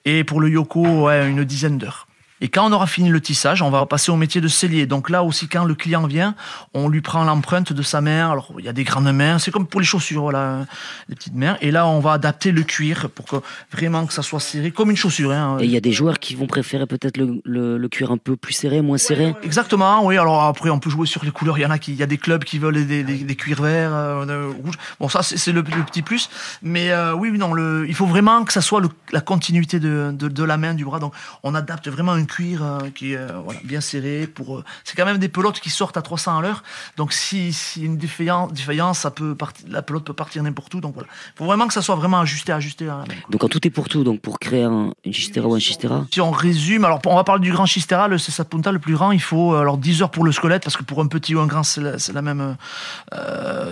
et 0.05 0.23
pour 0.23 0.39
le 0.39 0.49
Yoko, 0.49 1.09
une 1.09 1.43
dizaine 1.43 1.77
d'heures. 1.77 2.07
Et 2.43 2.49
quand 2.49 2.69
on 2.69 2.73
aura 2.73 2.87
fini 2.87 3.07
le 3.07 3.21
tissage, 3.21 3.61
on 3.61 3.69
va 3.69 3.85
passer 3.85 4.11
au 4.11 4.17
métier 4.17 4.41
de 4.41 4.49
cellier. 4.49 4.85
Donc 4.85 5.09
là 5.09 5.23
aussi, 5.23 5.47
quand 5.47 5.63
le 5.63 5.75
client 5.75 6.05
vient, 6.07 6.35
on 6.73 6.89
lui 6.89 6.99
prend 6.99 7.23
l'empreinte 7.23 7.71
de 7.71 7.81
sa 7.81 8.01
main. 8.01 8.29
Alors 8.29 8.51
il 8.59 8.65
y 8.65 8.67
a 8.67 8.73
des 8.73 8.83
grandes 8.83 9.09
mains, 9.13 9.39
c'est 9.39 9.49
comme 9.49 9.65
pour 9.65 9.79
les 9.79 9.85
chaussures, 9.85 10.23
voilà, 10.23 10.65
les 11.07 11.15
petites 11.15 11.35
mains. 11.35 11.55
Et 11.61 11.71
là, 11.71 11.87
on 11.87 12.01
va 12.01 12.11
adapter 12.11 12.51
le 12.51 12.63
cuir 12.63 13.09
pour 13.11 13.23
que 13.23 13.37
vraiment 13.71 14.05
que 14.05 14.11
ça 14.11 14.23
soit 14.23 14.41
serré 14.41 14.71
comme 14.71 14.91
une 14.91 14.97
chaussure. 14.97 15.31
Hein. 15.31 15.57
Et 15.61 15.63
il 15.63 15.71
y 15.71 15.77
a 15.77 15.79
des 15.79 15.93
joueurs 15.93 16.19
qui 16.19 16.35
vont 16.35 16.45
préférer 16.45 16.85
peut-être 16.85 17.15
le, 17.17 17.87
cuir 17.87 18.11
un 18.11 18.17
peu 18.17 18.35
plus 18.35 18.51
serré, 18.51 18.81
moins 18.81 18.97
serré. 18.97 19.33
exactement. 19.41 20.05
Oui. 20.05 20.17
Alors 20.17 20.43
après, 20.43 20.69
on 20.69 20.79
peut 20.79 20.89
jouer 20.89 21.07
sur 21.07 21.23
les 21.23 21.31
couleurs. 21.31 21.57
Il 21.57 21.61
y 21.61 21.65
en 21.65 21.71
a 21.71 21.79
qui, 21.79 21.93
il 21.93 21.97
y 21.97 22.03
a 22.03 22.07
des 22.07 22.17
clubs 22.17 22.43
qui 22.43 22.59
veulent 22.59 22.85
des, 22.85 23.03
des, 23.03 23.35
cuirs 23.37 23.61
verts, 23.61 23.93
euh, 23.93 24.51
rouges. 24.61 24.75
Bon, 24.99 25.07
ça 25.07 25.23
c'est 25.23 25.53
le, 25.53 25.63
petit 25.63 26.01
plus. 26.01 26.29
Mais 26.61 26.91
euh, 26.91 27.13
oui, 27.13 27.31
non, 27.37 27.53
le, 27.53 27.85
il 27.87 27.95
faut 27.95 28.05
vraiment 28.05 28.43
que 28.43 28.51
ça 28.51 28.59
soit 28.59 28.81
la 29.13 29.21
continuité 29.21 29.79
de, 29.79 30.11
de, 30.11 30.43
la 30.43 30.57
main, 30.57 30.73
du 30.73 30.83
bras. 30.83 30.99
Donc 30.99 31.13
on 31.43 31.55
adapte 31.55 31.87
vraiment 31.87 32.11
un 32.11 32.25
cuir 32.33 32.63
euh, 32.63 32.89
qui 32.93 33.15
euh, 33.15 33.27
voilà, 33.43 33.59
bien 33.63 33.81
serré. 33.81 34.27
Pour, 34.27 34.57
euh, 34.57 34.63
c'est 34.83 34.95
quand 34.95 35.05
même 35.05 35.17
des 35.17 35.29
pelotes 35.29 35.59
qui 35.59 35.69
sortent 35.69 35.97
à 35.97 36.01
300 36.01 36.39
à 36.39 36.41
l'heure. 36.41 36.63
Donc 36.97 37.13
si, 37.13 37.53
si 37.53 37.83
une 37.83 37.97
défaillance, 37.97 38.51
défaillance 38.51 38.99
ça 38.99 39.11
peut 39.11 39.35
partir, 39.35 39.65
la 39.69 39.81
pelote 39.81 40.03
peut 40.03 40.13
partir 40.13 40.41
n'importe 40.41 40.73
où. 40.73 40.81
Donc 40.81 40.93
voilà, 40.95 41.09
faut 41.35 41.45
vraiment 41.45 41.67
que 41.67 41.73
ça 41.73 41.81
soit 41.81 41.95
vraiment 41.95 42.19
ajusté, 42.19 42.51
ajusté 42.51 42.89
à. 42.89 43.03
Donc 43.29 43.41
quand 43.41 43.49
tout 43.49 43.65
est 43.67 43.69
pour 43.69 43.87
tout, 43.87 44.03
donc 44.03 44.21
pour 44.21 44.39
créer 44.39 44.63
un, 44.63 44.91
une 45.05 45.13
chistera 45.13 45.47
ou 45.47 45.53
un 45.53 45.59
chistera. 45.59 46.05
Si 46.11 46.21
on 46.21 46.31
résume, 46.31 46.85
alors 46.85 46.99
on 47.05 47.15
va 47.15 47.23
parler 47.23 47.41
du 47.41 47.51
grand 47.51 47.65
chistera, 47.65 48.07
le 48.07 48.17
Cessa 48.17 48.45
Punta, 48.45 48.71
le 48.71 48.79
plus 48.79 48.95
grand, 48.95 49.11
il 49.11 49.21
faut 49.21 49.53
alors 49.53 49.77
10 49.77 50.01
heures 50.01 50.11
pour 50.11 50.23
le 50.23 50.31
squelette 50.31 50.63
parce 50.63 50.77
que 50.77 50.83
pour 50.83 51.01
un 51.01 51.07
petit 51.07 51.35
ou 51.35 51.39
un 51.39 51.47
grand, 51.47 51.63
c'est 51.63 51.81
la, 52.13 52.21
même 52.21 52.55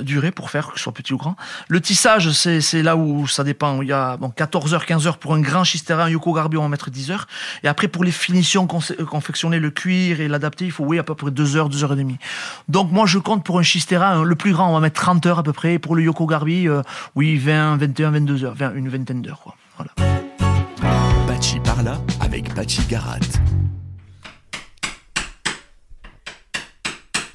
durée 0.01 0.32
pour 0.32 0.51
faire 0.51 0.68
que 0.72 0.77
ce 0.77 0.84
soit 0.84 0.94
petit 0.94 1.13
ou 1.13 1.18
grand. 1.18 1.36
Le 1.68 1.82
tissage, 1.82 2.32
c'est, 2.32 2.84
là 2.84 2.96
où 2.96 3.27
ça 3.27 3.44
dépend. 3.44 3.82
Il 3.82 3.88
y 3.88 3.94
a 3.94 4.18
bon, 4.18 4.30
14 4.30 4.74
heures, 4.74 4.86
15 4.86 5.08
heures 5.08 5.18
pour 5.18 5.34
un 5.34 5.41
grand 5.41 5.63
chistera, 5.63 6.03
un 6.03 6.10
Yoko 6.10 6.34
Garbi, 6.34 6.58
on 6.58 6.63
va 6.63 6.70
mettre 6.70 6.91
10 6.91 7.12
heures. 7.12 7.27
Et 7.63 7.68
après 7.68 7.88
pour 7.88 8.03
les 8.03 8.12
finitions 8.12 8.50
euh, 8.58 9.05
confectionner 9.05 9.60
le 9.60 9.70
cuir 9.70 10.22
et 10.22 10.27
l'adapter, 10.27 10.65
il 10.65 10.72
faut 10.72 10.84
oui 10.84 11.00
à 11.00 11.03
peu 11.03 11.15
près 11.15 11.31
2 11.31 11.55
heures, 11.55 11.70
2 11.70 11.84
heures 11.84 11.93
et 11.93 11.98
demie. 11.98 12.17
Donc 12.67 12.91
moi 12.91 13.05
je 13.05 13.17
compte 13.17 13.43
pour 13.43 13.60
un 13.60 13.63
Chistera, 13.63 14.24
le 14.24 14.36
plus 14.36 14.51
grand, 14.51 14.70
on 14.70 14.74
va 14.74 14.79
mettre 14.79 15.01
30 15.01 15.25
heures 15.25 15.39
à 15.39 15.43
peu 15.43 15.53
près. 15.53 15.79
pour 15.79 15.96
le 15.96 16.03
Yoko 16.03 16.25
Garbi, 16.25 16.67
euh, 16.67 16.81
oui 17.15 17.38
20, 17.38 17.77
21, 17.77 18.12
22 18.12 18.43
heures, 18.43 18.55
une 18.75 18.89
vingtaine 18.89 19.22
d'heures. 19.22 19.41
Quoi. 19.41 19.55
Voilà. 19.77 19.91
Pachi 21.27 21.60
par 21.60 21.84
là 21.84 22.00
avec 22.20 22.53
Pachi 22.53 22.81
Garat. 22.89 23.20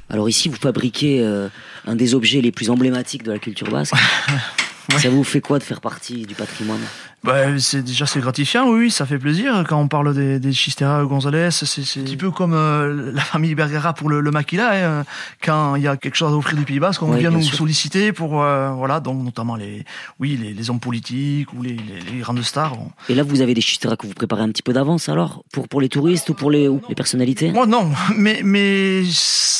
Alors 0.08 0.28
ici, 0.28 0.48
vous 0.48 0.56
fabriquez 0.56 1.20
euh, 1.22 1.48
un 1.86 1.96
des 1.96 2.14
objets 2.14 2.40
les 2.40 2.52
plus 2.52 2.70
emblématiques 2.70 3.22
de 3.22 3.32
la 3.32 3.38
culture 3.38 3.68
basque. 3.68 3.94
Ça 4.98 5.10
vous 5.10 5.24
fait 5.24 5.40
quoi 5.40 5.58
de 5.58 5.64
faire 5.64 5.80
partie 5.80 6.26
du 6.26 6.34
patrimoine? 6.34 6.80
Bah, 7.26 7.58
c'est 7.58 7.82
déjà 7.82 8.06
c'est 8.06 8.20
gratifiant, 8.20 8.68
oui, 8.68 8.88
ça 8.88 9.04
fait 9.04 9.18
plaisir 9.18 9.64
quand 9.68 9.80
on 9.80 9.88
parle 9.88 10.14
des, 10.14 10.38
des 10.38 10.52
Chistera 10.52 11.04
Gonzalez. 11.04 11.50
C'est 11.50 11.80
un 11.80 12.04
petit 12.04 12.16
peu 12.16 12.30
comme 12.30 12.54
euh, 12.54 13.10
la 13.12 13.20
famille 13.20 13.56
Bergara 13.56 13.94
pour 13.94 14.08
le, 14.08 14.20
le 14.20 14.30
maquila. 14.30 15.00
Hein, 15.00 15.04
quand 15.42 15.74
il 15.74 15.82
y 15.82 15.88
a 15.88 15.96
quelque 15.96 16.14
chose 16.14 16.32
à 16.32 16.36
offrir 16.36 16.56
du 16.56 16.64
Pays 16.64 16.78
Basque, 16.78 17.02
on 17.02 17.10
vient 17.10 17.30
nous 17.30 17.42
solliciter 17.42 18.12
pour 18.12 18.42
euh, 18.42 18.70
voilà, 18.70 19.00
donc 19.00 19.24
notamment 19.24 19.56
les 19.56 19.84
oui 20.20 20.38
les, 20.40 20.54
les 20.54 20.70
hommes 20.70 20.78
politiques 20.78 21.52
ou 21.52 21.62
les, 21.62 21.76
les, 22.12 22.20
grandes 22.20 22.42
stars. 22.42 22.76
Et 23.08 23.14
là, 23.16 23.24
vous 23.24 23.40
avez 23.40 23.54
des 23.54 23.60
Chistera 23.60 23.96
que 23.96 24.06
vous 24.06 24.14
préparez 24.14 24.42
un 24.42 24.50
petit 24.50 24.62
peu 24.62 24.72
d'avance 24.72 25.08
alors 25.08 25.42
pour 25.52 25.66
pour 25.66 25.80
les 25.80 25.88
touristes 25.88 26.28
ou 26.28 26.34
pour 26.34 26.52
les, 26.52 26.70
les 26.88 26.94
personnalités? 26.94 27.50
Moi 27.50 27.66
non, 27.66 27.90
mais 28.16 28.40
mais 28.44 29.02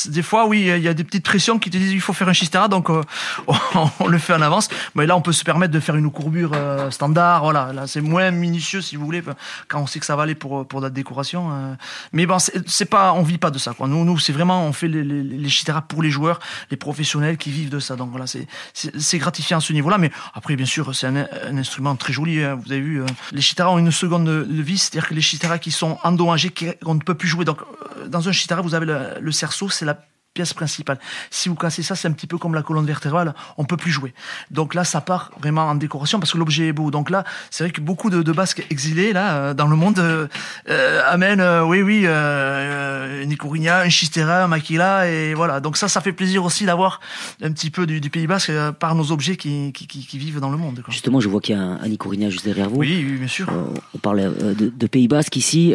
des 0.07 0.23
fois 0.23 0.47
oui, 0.47 0.71
il 0.73 0.83
y 0.83 0.87
a 0.87 0.93
des 0.93 1.03
petites 1.03 1.25
pressions 1.25 1.59
qui 1.59 1.69
te 1.69 1.75
disent 1.75 1.91
il 1.91 2.01
faut 2.01 2.13
faire 2.13 2.29
un 2.29 2.33
Chistera, 2.33 2.69
donc 2.69 2.89
euh, 2.89 3.01
on, 3.99 4.07
le 4.07 4.17
fait 4.19 4.33
en 4.33 4.41
avance. 4.41 4.69
Mais 4.95 5.05
là, 5.05 5.17
on 5.17 5.21
peut 5.21 5.33
se 5.33 5.43
permettre 5.43 5.73
de 5.73 5.81
faire 5.81 5.97
une 5.97 6.09
courbure 6.11 6.51
standard, 6.91 7.43
voilà 7.43 7.56
là, 7.73 7.87
c'est 7.87 8.01
moins 8.01 8.31
minutieux 8.31 8.81
si 8.81 8.95
vous 8.95 9.05
voulez 9.05 9.23
quand 9.67 9.81
on 9.81 9.87
sait 9.87 9.99
que 9.99 10.05
ça 10.05 10.15
va 10.15 10.23
aller 10.23 10.35
pour 10.35 10.67
pour 10.67 10.81
la 10.81 10.89
décoration. 10.89 11.51
Euh. 11.51 11.75
Mais 12.13 12.25
bon, 12.25 12.37
c'est 12.39 12.85
pas, 12.85 13.13
on 13.13 13.23
vit 13.23 13.37
pas 13.37 13.51
de 13.51 13.57
ça 13.57 13.73
quoi. 13.73 13.87
Nous, 13.87 14.03
nous, 14.05 14.17
c'est 14.19 14.33
vraiment, 14.33 14.65
on 14.65 14.73
fait 14.73 14.87
les, 14.87 15.03
les, 15.03 15.49
pour 15.87 16.01
les 16.01 16.09
joueurs, 16.09 16.39
les 16.71 16.77
professionnels 16.77 17.37
qui 17.37 17.51
vivent 17.51 17.69
de 17.69 17.79
ça. 17.79 17.95
Donc 17.95 18.11
voilà, 18.11 18.25
c'est 18.27 19.17
gratifiant 19.17 19.57
à 19.57 19.61
ce 19.61 19.73
niveau-là. 19.73 19.97
Mais 19.97 20.11
après, 20.33 20.55
bien 20.55 20.65
sûr, 20.65 20.95
c'est 20.95 21.07
un, 21.07 21.27
instrument 21.57 21.95
très 21.95 22.13
joli. 22.13 22.43
Hein. 22.43 22.59
Vous 22.63 22.71
avez 22.71 22.81
vu, 22.81 23.01
euh, 23.01 23.05
les 23.31 23.41
chitaras 23.41 23.71
ont 23.71 23.79
une 23.79 23.91
seconde 23.91 24.25
de 24.25 24.61
vie, 24.61 24.77
c'est-à-dire 24.77 25.07
que 25.07 25.13
les 25.13 25.21
chitaras 25.21 25.59
qui 25.59 25.71
sont 25.71 25.97
endommagés, 26.03 26.51
qu'on 26.51 26.95
ne 26.95 26.99
peut 26.99 27.15
plus 27.15 27.27
jouer. 27.27 27.45
Donc 27.45 27.59
euh, 27.61 28.07
dans 28.07 28.27
un 28.29 28.31
chitara, 28.31 28.61
vous 28.61 28.75
avez 28.75 28.85
le, 28.85 28.99
le 29.19 29.31
cerceau, 29.31 29.69
c'est 29.69 29.85
la 29.85 29.97
pièce 30.37 30.53
principale. 30.53 30.99
Si 31.31 31.49
vous 31.49 31.55
cassez 31.55 31.81
ça, 31.81 31.95
c'est 31.95 32.07
un 32.07 32.11
petit 32.11 32.27
peu 32.27 32.37
comme 32.37 32.53
la 32.53 32.61
colonne 32.61 32.85
vertébrale, 32.85 33.33
on 33.57 33.65
peut 33.65 33.75
plus 33.75 33.89
jouer. 33.91 34.13
Donc 34.51 34.75
là, 34.75 34.83
ça 34.83 35.01
part 35.01 35.31
vraiment 35.41 35.63
en 35.63 35.73
décoration 35.73 36.19
parce 36.19 36.31
que 36.31 36.37
l'objet 36.37 36.67
est 36.67 36.73
beau. 36.73 36.91
Donc 36.91 37.09
là, 37.09 37.23
c'est 37.49 37.63
vrai 37.63 37.71
que 37.71 37.81
beaucoup 37.81 38.11
de, 38.11 38.31
basques 38.31 38.63
exilés 38.69 39.13
là 39.13 39.25
euh, 39.37 39.53
dans 39.55 39.65
le 39.67 39.75
monde 39.75 39.97
euh, 39.97 40.27
euh, 40.69 41.01
amènent, 41.07 41.41
oui, 41.65 41.81
oui, 41.81 42.05
une 42.05 43.31
Icourigna, 43.31 43.81
un 43.81 43.89
Chistera, 43.89 44.43
un 44.43 44.47
Maquila, 44.47 45.09
et 45.09 45.33
voilà. 45.33 45.59
Donc 45.59 45.75
ça, 45.75 45.87
ça 45.87 46.01
fait 46.01 46.13
plaisir 46.13 46.45
aussi 46.45 46.65
d'avoir 46.65 46.99
un 47.41 47.51
petit 47.51 47.71
peu 47.71 47.87
du, 47.87 48.07
Pays 48.11 48.27
Basque 48.27 48.51
par 48.79 48.93
nos 48.93 49.11
objets 49.11 49.37
qui, 49.37 49.73
qui, 49.73 50.17
vivent 50.19 50.39
dans 50.39 50.51
le 50.51 50.57
monde. 50.57 50.83
Justement, 50.89 51.19
je 51.19 51.29
vois 51.29 51.41
qu'il 51.41 51.55
y 51.55 51.59
a 51.59 51.63
un, 51.63 51.79
un 51.81 52.29
juste 52.29 52.45
derrière 52.45 52.69
vous. 52.69 52.77
Oui, 52.77 53.03
oui 53.09 53.17
bien 53.17 53.27
sûr. 53.27 53.47
on 53.95 53.97
parlait 53.97 54.25
de, 54.25 54.69
de, 54.69 54.87
Pays 54.87 55.07
Basque 55.07 55.35
ici. 55.35 55.73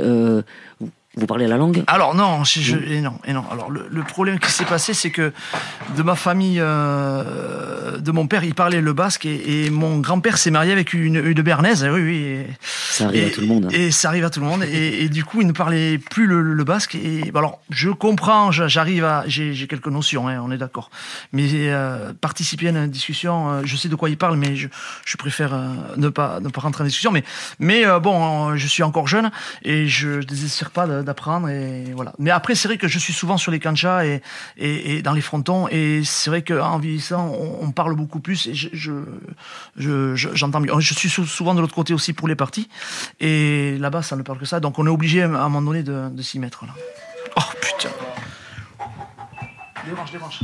Vous 0.81 0.89
parlez 1.27 1.47
la 1.47 1.59
langue 1.59 1.85
Alors 1.89 2.15
non, 2.15 2.43
je, 2.45 2.77
et 2.77 3.03
non, 3.03 3.19
et 3.27 3.35
non. 3.35 3.45
Alors 3.51 3.71
le, 3.71 4.03
problème 4.03 4.39
qui 4.39 4.51
s'est 4.51 4.65
passé, 4.65 4.95
c'est 4.95 5.11
que 5.11 5.33
de 5.97 6.03
ma 6.03 6.17
famille, 6.17 6.59
euh, 6.59 7.99
de 7.99 8.13
mon 8.13 8.27
père, 8.27 8.45
il 8.45 8.55
parlait 8.55 8.81
le 8.81 8.93
basque 8.95 9.27
et, 9.27 9.69
mon 9.71 9.99
grand-père 9.99 10.39
s'est 10.39 10.51
marié 10.51 10.73
avec 10.73 10.93
une, 10.95 11.17
une 11.17 11.43
bernaise. 11.43 11.85
Oui, 11.85 12.01
oui. 12.01 12.47
ça 12.61 13.07
arrive 13.07 13.27
à 13.27 13.31
tout 13.31 13.41
le 13.43 13.47
monde. 13.47 13.69
Et 13.73 13.91
ça 13.91 14.09
arrive 14.09 14.25
à 14.25 14.31
tout 14.31 14.41
le 14.41 14.47
monde. 14.47 14.65
Et, 14.65 15.09
du 15.09 15.25
coup, 15.25 15.41
il 15.43 15.47
ne 15.47 15.53
parlait 15.53 15.99
plus 15.99 16.27
le, 16.27 16.65
basque. 16.65 16.95
Et 16.95 17.31
alors, 17.35 17.61
je 17.71 17.91
comprends, 17.91 18.51
j'arrive 18.51 19.05
à, 19.05 19.25
j'ai 19.27 19.67
quelques 19.67 19.89
notions, 19.89 20.29
hein, 20.29 20.41
on 20.43 20.51
est 20.51 20.59
d'accord. 20.59 20.91
Mais 21.33 21.47
euh, 21.53 22.13
participer 22.21 22.69
à 22.69 22.71
une 22.71 22.87
discussion, 22.87 23.51
euh, 23.51 23.61
je 23.65 23.77
sais 23.77 23.89
de 23.89 23.97
quoi 23.97 24.09
il 24.09 24.17
parle, 24.17 24.37
mais 24.37 24.57
je, 24.57 24.69
je 25.05 25.17
préfère 25.17 25.59
ne 25.97 26.09
pas 26.09 26.41
ne 26.41 26.49
pas 26.49 26.61
rentrer 26.61 26.85
en 26.85 26.87
discussion. 26.87 27.13
Mais 27.13 27.25
mais 27.59 27.85
bon, 28.01 28.57
je 28.57 28.67
suis 28.67 28.83
encore 28.83 29.09
jeune 29.09 29.31
et 29.63 29.89
je 29.89 30.09
ne 30.09 30.23
désespère 30.23 30.71
pas 30.71 30.87
de 30.87 31.02
d'apprendre 31.03 31.49
et 31.49 31.93
voilà. 31.95 32.13
Mais 32.19 32.31
après, 32.31 32.55
c'est 32.55 32.69
vrai 32.69 32.79
que 32.79 32.89
je 32.89 32.99
suis 32.99 33.13
souvent 33.13 33.37
sur 33.37 33.51
les 33.51 33.61
canchas 33.61 34.05
et, 34.05 34.23
et, 34.57 35.03
dans 35.03 35.13
les 35.13 35.21
frontons 35.21 35.69
et 35.69 36.03
c'est 36.05 36.31
vrai 36.31 36.43
qu'en 36.43 36.79
vieillissant, 36.79 37.33
on, 37.61 37.71
parle 37.73 37.95
beaucoup 37.95 38.21
plus 38.21 38.47
et 38.49 38.55
je, 38.55 38.69
je, 39.77 40.15
j'entends 40.15 40.61
mieux. 40.61 40.73
Je 40.79 40.95
suis 40.95 41.09
souvent 41.09 41.55
de 41.55 41.61
l'autre 41.61 41.75
côté 41.75 41.95
aussi 41.95 42.13
pour 42.13 42.29
les 42.29 42.37
parties 42.37 42.69
et 43.21 43.77
là-bas, 43.79 44.03
ça 44.03 44.17
ne 44.17 44.23
parle 44.23 44.39
que 44.39 44.47
ça. 44.47 44.61
Donc 44.61 44.79
on 44.79 44.87
est 44.87 44.91
obligé 44.91 45.23
à 45.23 45.27
un 45.27 45.49
moment 45.49 45.63
donné 45.63 45.83
de, 45.83 46.09
de 46.11 46.23
s'y 46.23 46.39
mettre. 46.39 46.65
Là. 46.67 46.73
Oh 47.37 47.41
putain. 47.61 47.91
Dérange, 49.87 50.13
dérange. 50.13 50.41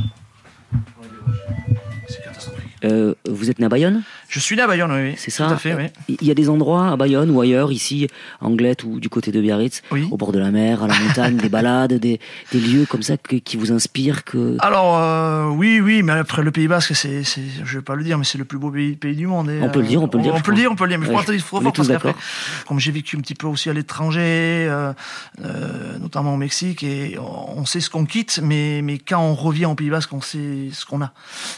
Euh, 2.85 3.13
vous 3.27 3.49
êtes 3.49 3.59
né 3.59 3.65
à 3.65 3.69
Bayonne? 3.69 4.03
Je 4.29 4.39
suis 4.39 4.55
né 4.55 4.61
à 4.61 4.67
Bayonne, 4.67 4.91
oui. 4.91 5.15
C'est 5.17 5.31
ça 5.31 5.47
Tout 5.47 5.53
à 5.53 5.57
fait, 5.57 5.73
oui. 5.73 6.17
Il 6.21 6.27
y 6.27 6.29
a 6.29 6.35
des 6.35 6.49
endroits 6.49 6.89
à 6.91 6.95
Bayonne 6.95 7.31
ou 7.31 7.41
ailleurs, 7.41 7.71
ici, 7.71 8.07
Anglette 8.41 8.83
ou 8.83 8.99
du 8.99 9.09
côté 9.09 9.31
de 9.31 9.41
Biarritz, 9.41 9.81
au 10.11 10.17
bord 10.17 10.31
de 10.31 10.37
la 10.37 10.51
mer, 10.51 10.83
à 10.83 10.87
la 10.87 10.93
montagne, 10.99 11.37
des 11.37 11.49
balades, 11.49 11.93
des, 11.93 12.19
des, 12.51 12.59
lieux 12.59 12.85
comme 12.85 13.01
ça 13.01 13.17
qui 13.17 13.57
vous 13.57 13.71
inspirent 13.71 14.23
que... 14.23 14.55
Alors, 14.59 14.99
euh, 14.99 15.47
oui, 15.47 15.81
oui, 15.81 16.03
mais 16.03 16.11
après 16.13 16.43
le 16.43 16.51
Pays 16.51 16.67
Basque, 16.67 16.95
c'est, 16.95 17.23
je 17.23 17.77
vais 17.77 17.81
pas 17.81 17.95
le 17.95 18.03
dire, 18.03 18.19
mais 18.19 18.23
c'est 18.23 18.37
le 18.37 18.45
plus 18.45 18.59
beau 18.59 18.69
pays, 18.69 18.95
pays 18.95 19.15
du 19.15 19.25
monde. 19.25 19.49
on 19.63 19.69
peut 19.69 19.81
le 19.81 19.87
dire, 19.87 20.03
on 20.03 20.07
peut 20.07 20.19
le 20.19 20.23
dire. 20.23 20.35
On 20.35 20.41
peut 20.41 20.51
le 20.51 20.57
dire, 20.57 20.71
on 20.71 20.75
peut 20.75 20.83
le 20.83 20.89
dire, 20.91 20.99
mais 20.99 21.07
je 21.07 21.11
pense 21.11 21.25
c'est 21.25 21.37
trop 21.39 21.61
fort 21.61 21.73
parce 21.73 21.87
qu'après, 21.87 22.13
comme 22.67 22.79
j'ai 22.79 22.91
vécu 22.91 23.17
un 23.17 23.21
petit 23.21 23.33
peu 23.33 23.47
aussi 23.47 23.71
à 23.71 23.73
l'étranger, 23.73 24.21
euh, 24.21 24.93
notamment 25.99 26.35
au 26.35 26.37
Mexique, 26.37 26.83
et 26.83 27.17
on 27.17 27.65
sait 27.65 27.79
ce 27.79 27.89
qu'on 27.89 28.05
quitte, 28.05 28.41
mais, 28.43 28.81
mais 28.83 28.99
quand 28.99 29.21
on 29.21 29.33
revient 29.33 29.65
au 29.65 29.75
Pays 29.75 29.89
Basque, 29.89 30.13
on 30.13 30.21
sait 30.21 30.69
ce 30.71 30.85
qu'on 30.85 31.01
a. 31.01 31.13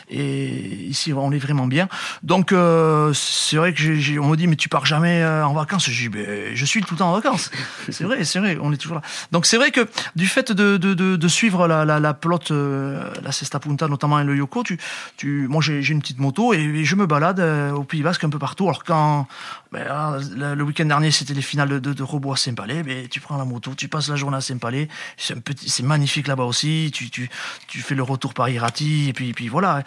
Et 0.10 0.86
ici, 0.88 1.12
on 1.12 1.34
est 1.34 1.38
vraiment 1.38 1.68
bien. 1.68 1.90
Donc, 2.24 2.54
euh, 2.62 3.14
c'est 3.14 3.58
vrai 3.58 3.74
que 3.74 4.20
on 4.20 4.28
me 4.28 4.36
dit 4.38 4.48
mais 4.48 4.56
tu 4.56 4.70
pars 4.70 4.86
jamais 4.86 5.22
euh, 5.22 5.46
en 5.46 5.54
vacances. 5.54 5.90
Je 5.90 6.02
dis 6.04 6.10
ben, 6.10 6.56
je 6.56 6.66
suis 6.66 6.82
tout 6.82 6.94
le 6.94 7.00
temps 7.00 7.10
en 7.10 7.14
vacances. 7.14 7.52
c'est 7.90 8.04
vrai, 8.04 8.24
c'est 8.24 8.40
vrai, 8.40 8.58
on 8.62 8.72
est 8.72 8.78
toujours 8.78 8.96
là. 8.96 9.02
Donc 9.32 9.46
c'est 9.46 9.58
vrai 9.58 9.72
que 9.72 9.88
du 10.16 10.28
fait 10.28 10.52
de, 10.52 10.78
de, 10.78 10.94
de, 10.94 11.16
de 11.16 11.28
suivre 11.28 11.68
la, 11.68 11.86
la, 11.86 12.00
la 12.00 12.14
pelote, 12.14 12.52
euh, 12.52 13.12
la 13.24 13.32
Cesta 13.32 13.60
Punta 13.60 13.88
notamment 13.88 14.20
et 14.20 14.24
le 14.24 14.36
Yoko, 14.36 14.64
tu, 14.64 14.80
tu, 15.18 15.48
moi 15.50 15.62
j'ai, 15.62 15.82
j'ai 15.82 15.94
une 15.94 16.02
petite 16.02 16.20
moto 16.20 16.54
et, 16.54 16.86
je 16.86 16.96
me 16.96 17.06
balade 17.06 17.40
au 17.74 17.84
Pays 17.84 18.02
Basque 18.02 18.24
un 18.24 18.30
peu 18.30 18.40
partout. 18.40 18.68
Alors 18.68 18.84
quand 18.84 19.28
ben, 19.72 20.20
le, 20.36 20.64
week-end 20.64 20.86
dernier 20.86 21.12
c'était 21.12 21.34
les 21.34 21.42
finales 21.42 21.70
de, 21.70 21.80
de, 21.80 21.94
de 21.94 22.04
Robo 22.04 22.34
à 22.34 22.36
Saint-Palais, 22.36 22.84
ben, 22.84 23.08
tu 23.08 23.20
prends 23.22 23.38
la 23.38 23.46
moto, 23.46 23.74
tu 23.76 23.88
passes 23.88 24.10
la 24.10 24.18
journée 24.18 24.38
à 24.38 24.42
Saint-Palais. 24.42 24.90
C'est 25.18 25.36
un 25.36 25.40
petit, 25.40 25.70
c'est 25.70 25.84
magnifique 25.84 26.28
là-bas 26.28 26.44
aussi. 26.44 26.92
Tu, 26.94 27.10
tu, 27.10 27.30
tu 27.68 27.80
fais 27.80 27.96
le 27.96 28.04
retour 28.04 28.34
par 28.34 28.50
Irati 28.50 29.10
et 29.10 29.14
puis, 29.14 29.32
puis 29.34 29.48
voilà. 29.48 29.84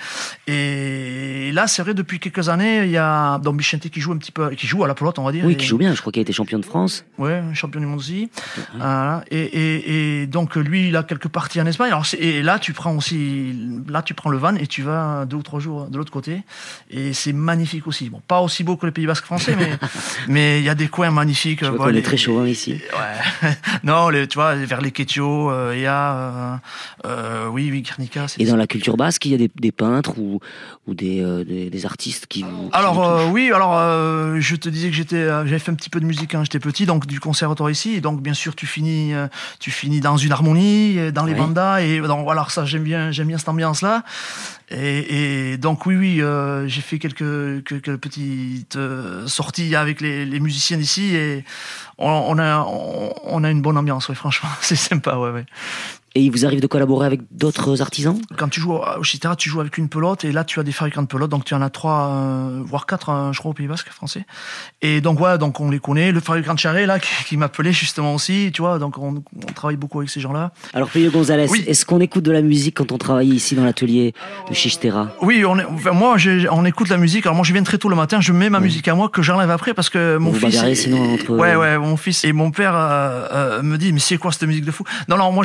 Et 0.46 1.50
là 1.52 1.66
c'est 1.66 1.82
vrai 1.82 1.92
depuis 1.94 2.18
quelques 2.18 2.48
années, 2.48 2.84
il 2.84 2.90
y 2.90 2.96
a 2.96 3.38
donc 3.38 3.56
Bichente 3.56 3.88
qui 3.90 4.00
joue 4.00 4.12
un 4.12 4.16
petit 4.16 4.32
peu, 4.32 4.50
qui 4.50 4.66
joue 4.66 4.84
à 4.84 4.88
la 4.88 4.94
pelote, 4.94 5.18
on 5.18 5.24
va 5.24 5.32
dire. 5.32 5.44
Oui, 5.44 5.56
qui 5.56 5.66
joue 5.66 5.78
bien. 5.78 5.94
Je 5.94 6.00
crois 6.00 6.12
qu'il 6.12 6.20
a 6.20 6.22
été 6.22 6.32
champion 6.32 6.58
de 6.58 6.64
France. 6.64 7.04
Ouais, 7.18 7.42
champion 7.52 7.80
du 7.80 7.86
monde 7.86 7.98
aussi. 7.98 8.30
et, 9.30 9.36
et, 9.36 10.22
et, 10.22 10.26
donc 10.26 10.56
lui, 10.56 10.88
il 10.88 10.96
a 10.96 11.02
quelques 11.02 11.28
parties 11.28 11.60
en 11.60 11.66
Espagne. 11.66 11.88
Alors, 11.88 12.06
et 12.18 12.42
là, 12.42 12.58
tu 12.58 12.72
prends 12.72 12.96
aussi, 12.96 13.54
là, 13.88 14.02
tu 14.02 14.14
prends 14.14 14.30
le 14.30 14.38
van 14.38 14.54
et 14.56 14.66
tu 14.66 14.82
vas 14.82 15.26
deux 15.26 15.36
ou 15.36 15.42
trois 15.42 15.60
jours 15.60 15.88
de 15.88 15.98
l'autre 15.98 16.12
côté. 16.12 16.42
Et 16.90 17.12
c'est 17.12 17.32
magnifique 17.32 17.86
aussi. 17.86 18.08
Bon, 18.08 18.22
pas 18.26 18.40
aussi 18.40 18.64
beau 18.64 18.76
que 18.76 18.86
les 18.86 18.92
Pays 18.92 19.06
Basques 19.06 19.26
français, 19.26 19.56
mais 19.58 19.73
mais 20.28 20.60
il 20.60 20.64
y 20.64 20.68
a 20.68 20.74
des 20.74 20.88
coins 20.88 21.10
magnifiques. 21.10 21.64
Je 21.64 21.70
vois 21.70 21.92
est 21.92 22.02
très 22.02 22.16
chaud 22.16 22.38
hein, 22.40 22.48
ici. 22.48 22.80
Ouais. 22.92 23.50
non, 23.84 24.08
les, 24.08 24.26
tu 24.26 24.36
vois, 24.36 24.54
vers 24.54 24.80
les 24.80 24.90
Quetio, 24.90 25.50
euh, 25.50 25.72
il 25.74 25.82
y 25.82 25.86
a, 25.86 26.14
euh, 26.14 26.56
euh, 27.06 27.48
oui, 27.48 27.68
oui, 27.70 27.82
Guernica. 27.82 28.26
Et 28.38 28.46
dans 28.46 28.56
la 28.56 28.66
culture 28.66 28.96
basque, 28.96 29.24
il 29.26 29.32
y 29.32 29.34
a 29.34 29.38
des, 29.38 29.50
des 29.54 29.72
peintres 29.72 30.18
ou, 30.18 30.40
ou 30.86 30.94
des, 30.94 31.22
des, 31.44 31.70
des 31.70 31.86
artistes 31.86 32.26
qui 32.26 32.42
vous 32.42 32.70
alors 32.72 33.04
euh, 33.04 33.28
oui, 33.30 33.50
alors 33.52 33.78
euh, 33.78 34.36
je 34.40 34.56
te 34.56 34.68
disais 34.68 34.88
que 34.90 34.96
j'étais, 34.96 35.16
euh, 35.16 35.46
j'avais 35.46 35.58
fait 35.58 35.70
un 35.70 35.74
petit 35.74 35.90
peu 35.90 36.00
de 36.00 36.04
musique 36.04 36.32
quand 36.32 36.42
j'étais 36.42 36.58
petit, 36.58 36.86
donc 36.86 37.06
du 37.06 37.20
conservatoire 37.20 37.70
ici. 37.70 37.94
Et 37.94 38.00
donc 38.00 38.20
bien 38.20 38.34
sûr, 38.34 38.54
tu 38.54 38.66
finis, 38.66 39.12
tu 39.60 39.70
finis 39.70 40.00
dans 40.00 40.16
une 40.16 40.32
harmonie, 40.32 41.12
dans 41.12 41.24
les 41.24 41.34
bandas, 41.34 41.80
et 41.80 42.00
donc 42.00 42.24
voilà, 42.24 42.46
ça 42.48 42.64
j'aime 42.64 42.82
bien, 42.82 43.10
j'aime 43.10 43.28
bien 43.28 43.38
cette 43.38 43.48
ambiance-là. 43.48 44.02
Et, 44.70 45.52
et, 45.52 45.56
donc 45.58 45.86
oui, 45.86 45.96
oui, 45.96 46.22
j'ai 46.68 46.80
fait 46.80 46.98
quelques, 46.98 47.64
quelques 47.64 47.96
petites 47.96 48.78
sorties 49.26 49.76
avec 49.76 50.00
les, 50.00 50.24
les 50.24 50.40
musiciens 50.40 50.78
d'ici, 50.78 51.14
et 51.14 51.44
on, 51.98 52.08
on 52.08 52.38
a, 52.38 52.60
on, 52.60 53.44
a 53.44 53.50
une 53.50 53.62
bonne 53.62 53.76
ambiance, 53.76 54.08
ouais, 54.08 54.14
franchement, 54.14 54.48
c'est 54.60 54.76
sympa, 54.76 55.16
ouais, 55.16 55.30
ouais. 55.30 55.46
Et 56.16 56.20
il 56.20 56.30
vous 56.30 56.46
arrive 56.46 56.60
de 56.60 56.68
collaborer 56.68 57.06
avec 57.06 57.22
d'autres 57.32 57.82
artisans? 57.82 58.16
Quand 58.36 58.48
tu 58.48 58.60
joues 58.60 58.74
au 58.74 59.02
Chitara, 59.02 59.34
tu 59.34 59.50
joues 59.50 59.60
avec 59.60 59.78
une 59.78 59.88
pelote 59.88 60.24
et 60.24 60.30
là 60.30 60.44
tu 60.44 60.60
as 60.60 60.62
des 60.62 60.70
fabricants 60.70 61.02
de 61.02 61.08
pelotes, 61.08 61.30
donc 61.30 61.44
tu 61.44 61.54
en 61.54 61.62
as 61.62 61.70
trois, 61.70 62.08
euh, 62.12 62.62
voire 62.64 62.86
quatre, 62.86 63.10
euh, 63.10 63.32
je 63.32 63.38
crois, 63.40 63.50
au 63.50 63.54
Pays 63.54 63.66
Basque 63.66 63.88
français. 63.88 64.24
Et 64.80 65.00
donc 65.00 65.18
voilà, 65.18 65.38
donc 65.38 65.58
on 65.58 65.70
les 65.70 65.80
connaît. 65.80 66.12
Le 66.12 66.20
fabricant 66.20 66.54
de 66.54 66.60
charret 66.60 66.86
là, 66.86 66.98
qui, 67.26 67.36
m'appelait 67.36 67.72
justement 67.72 68.14
aussi, 68.14 68.52
tu 68.54 68.62
vois, 68.62 68.78
donc 68.78 68.96
on, 68.96 69.24
travaille 69.56 69.76
beaucoup 69.76 69.98
avec 69.98 70.08
ces 70.08 70.20
gens-là. 70.20 70.52
Alors 70.72 70.88
Pio 70.88 71.10
Gonzalez, 71.10 71.48
est-ce 71.66 71.84
qu'on 71.84 72.00
écoute 72.00 72.22
de 72.22 72.30
la 72.30 72.42
musique 72.42 72.76
quand 72.76 72.92
on 72.92 72.98
travaille 72.98 73.30
ici 73.30 73.56
dans 73.56 73.64
l'atelier 73.64 74.14
de 74.48 74.54
Chichitera 74.54 75.08
Oui, 75.20 75.44
on 75.44 75.58
est, 75.58 75.64
enfin, 75.64 75.90
moi 75.90 76.16
on 76.52 76.64
écoute 76.64 76.90
la 76.90 76.96
musique. 76.96 77.26
Alors 77.26 77.34
moi 77.34 77.44
je 77.44 77.52
viens 77.52 77.64
très 77.64 77.78
tôt 77.78 77.88
le 77.88 77.96
matin, 77.96 78.20
je 78.20 78.32
mets 78.32 78.50
ma 78.50 78.60
musique 78.60 78.86
à 78.86 78.94
moi 78.94 79.08
que 79.08 79.20
j'enlève 79.20 79.50
après 79.50 79.74
parce 79.74 79.90
que 79.90 80.16
mon 80.18 80.32
fils. 80.32 80.74
sinon 80.74 81.14
entre... 81.14 81.30
Ouais, 81.32 81.56
ouais, 81.56 81.76
mon 81.76 81.96
fils 81.96 82.24
et 82.24 82.32
mon 82.32 82.52
père 82.52 82.74
euh, 82.76 83.62
me 83.62 83.76
dit 83.78 83.92
mais 83.92 83.98
c'est 83.98 84.16
quoi 84.16 84.30
cette 84.30 84.44
musique 84.44 84.64
de 84.64 84.70
fou? 84.70 84.84
Non, 85.08 85.16
non, 85.16 85.32
moi 85.32 85.42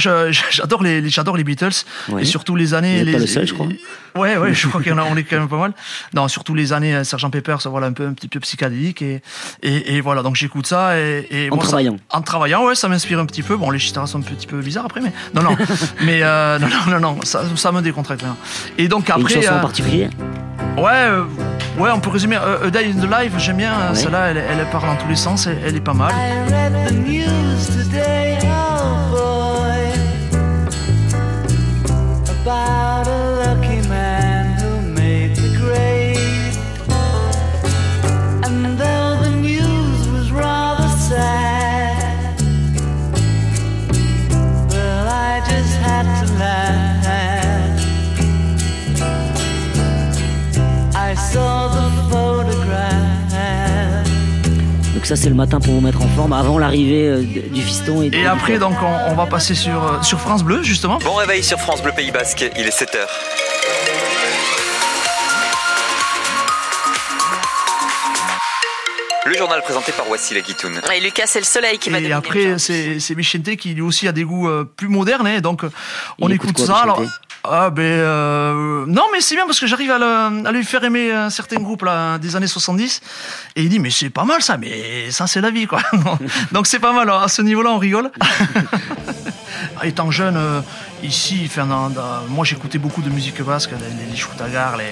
j'adore 0.60 0.84
les, 0.84 1.10
j'adore 1.10 1.38
les 1.38 1.44
Beatles 1.44 1.86
et 2.20 2.26
surtout 2.26 2.56
les 2.56 2.74
années. 2.74 3.04
Les, 3.04 3.14
pas 3.14 3.20
le 3.20 3.28
seul, 3.28 3.48
je 3.48 3.54
crois. 3.54 3.68
Ouais, 4.16 4.38
ouais, 4.38 4.54
je 4.54 4.68
crois 4.68 4.82
qu'on 4.84 4.98
on 4.98 5.16
est 5.16 5.24
quand 5.24 5.40
même 5.40 5.48
pas 5.48 5.58
mal. 5.58 5.74
Non, 6.14 6.28
surtout 6.28 6.56
les 6.56 6.74
années 6.74 6.96
euh, 6.96 7.04
Sergent 7.04 7.30
Pepper, 7.30 7.58
ça 7.60 7.70
voilà 7.70 7.88
un 7.88 7.94
peu 7.94 8.06
un 8.06 8.14
petit 8.14 8.28
peu 8.28 8.40
psychédélique 8.40 9.02
et 9.02 9.22
et, 9.64 9.96
et 9.96 10.02
voilà 10.02 10.24
donc 10.24 10.36
j'écoute 10.36 10.68
ça 10.68 11.00
et, 11.00 11.28
et 11.32 11.52
en 11.52 11.58
travaillant. 11.58 11.98
en 12.10 12.22
travaillant, 12.22 12.66
ouais, 12.66 12.76
ça 12.76 12.88
m'inspire 12.88 13.20
un 13.20 13.26
petit 13.26 13.44
peu. 13.44 13.56
Bon, 13.56 13.70
les 13.70 13.80
guitares 13.80 14.08
sont 14.08 14.20
un 14.20 14.22
petit 14.22 14.48
peu 14.48 14.62
bizarres 14.62 14.86
après, 14.86 15.02
mais 15.02 15.14
non, 15.34 15.44
non, 15.44 15.56
mais 16.02 16.22
euh, 16.22 16.60
non, 16.60 16.68
non, 16.68 16.92
non, 16.92 17.00
non, 17.00 17.22
ça, 17.24 17.44
ça 17.56 17.72
me 17.72 17.82
décontracte. 17.82 18.24
Et 18.78 18.88
donc 18.88 19.10
après. 19.10 19.22
une 19.22 19.42
chanson 19.42 19.54
en 19.54 19.58
euh, 19.58 19.62
particulier. 19.62 20.10
Ouais, 20.78 21.10
ouais, 21.78 21.90
on 21.92 22.00
peut 22.00 22.10
résumer. 22.10 22.38
A 22.38 22.70
Day 22.70 22.92
in 22.92 23.00
the 23.00 23.10
Life, 23.10 23.34
j'aime 23.38 23.58
bien. 23.58 23.94
Celle-là, 23.94 24.32
elle, 24.32 24.38
elle 24.38 24.70
part 24.72 24.86
dans 24.86 24.96
tous 24.96 25.08
les 25.08 25.16
sens, 25.16 25.48
elle, 25.48 25.60
elle 25.66 25.76
est 25.76 25.82
pas 25.82 25.94
mal. 25.94 26.14
about 27.92 28.59
ça 55.10 55.16
c'est 55.16 55.30
le 55.30 55.36
matin 55.36 55.60
pour 55.60 55.74
vous 55.74 55.82
mettre 55.82 56.04
en 56.04 56.08
forme 56.10 56.34
avant 56.34 56.60
l'arrivée 56.60 57.08
euh, 57.08 57.24
du 57.24 57.64
fiston. 57.64 58.04
Et, 58.04 58.12
et 58.14 58.28
après 58.28 58.60
donc 58.60 58.76
on, 59.08 59.16
va 59.16 59.26
passer 59.26 59.56
sur, 59.56 59.84
euh, 59.84 60.02
sur 60.04 60.20
France 60.20 60.44
Bleu 60.44 60.62
justement. 60.62 61.00
Bon 61.00 61.16
réveil 61.16 61.44
sur 61.44 61.60
France 61.60 61.82
Bleu 61.82 61.94
Pays 61.96 62.12
Basque, 62.12 62.46
il 62.56 62.68
est 62.68 62.80
7h. 62.80 63.00
Le 69.26 69.36
journal 69.36 69.64
présenté 69.64 69.92
par 69.94 70.08
Wassila 70.08 70.42
Guitoun. 70.42 70.80
Et 70.96 71.00
Lucas, 71.00 71.26
c'est 71.26 71.40
le 71.40 71.46
soleil 71.46 71.80
qui 71.80 71.90
va 71.90 72.00
Et 72.00 72.12
après, 72.12 72.60
c'est 72.60 73.16
Michente 73.16 73.56
qui 73.56 73.74
lui 73.74 73.82
aussi 73.82 74.08
a 74.08 74.12
des 74.12 74.24
goûts 74.24 74.48
euh, 74.48 74.64
plus 74.64 74.90
modernes. 74.90 75.26
Hein, 75.26 75.42
donc, 75.42 75.64
on 76.20 76.30
écoute, 76.30 76.58
ça. 76.58 76.78
Alors, 76.78 77.02
ah 77.44 77.70
ben 77.70 77.84
euh, 77.84 78.86
non 78.86 79.04
mais 79.14 79.22
c'est 79.22 79.36
bien 79.36 79.46
parce 79.46 79.60
que 79.60 79.68
j'arrive 79.68 79.92
à, 79.92 80.28
à, 80.28 80.52
lui 80.52 80.64
faire 80.66 80.84
aimer 80.84 81.12
un 81.12 81.30
certain 81.30 81.58
groupe 81.58 81.84
là 81.84 82.18
des 82.18 82.36
années 82.36 82.48
70 82.48 83.02
et 83.56 83.64
il 83.64 83.70
dit 83.70 83.80
mais 83.80 83.92
c'est 83.92 84.10
pas 84.10 84.26
mal 84.26 84.42
ça 84.42 84.58
mais 84.58 85.10
ça 85.12 85.26
c'est 85.26 85.40
la 85.40 85.50
vie 85.50 85.66
quoi. 85.66 85.80
Donc 86.52 86.68
c'est 86.68 86.80
pas 86.80 86.92
mal 86.92 87.10
à 87.10 87.28
ce 87.28 87.42
niveau-là 87.42 87.72
on 87.72 87.78
rigole. 87.78 88.12
Étant 89.84 90.12
jeune 90.12 90.36
euh, 90.36 90.62
ici 91.04 91.50
moi 92.28 92.44
j'écoutais 92.44 92.78
beaucoup 92.78 93.02
de 93.02 93.10
musique 93.10 93.42
basque 93.42 93.72
les, 93.72 94.12
les 94.12 94.18
Choutagar 94.18 94.76
les, 94.76 94.86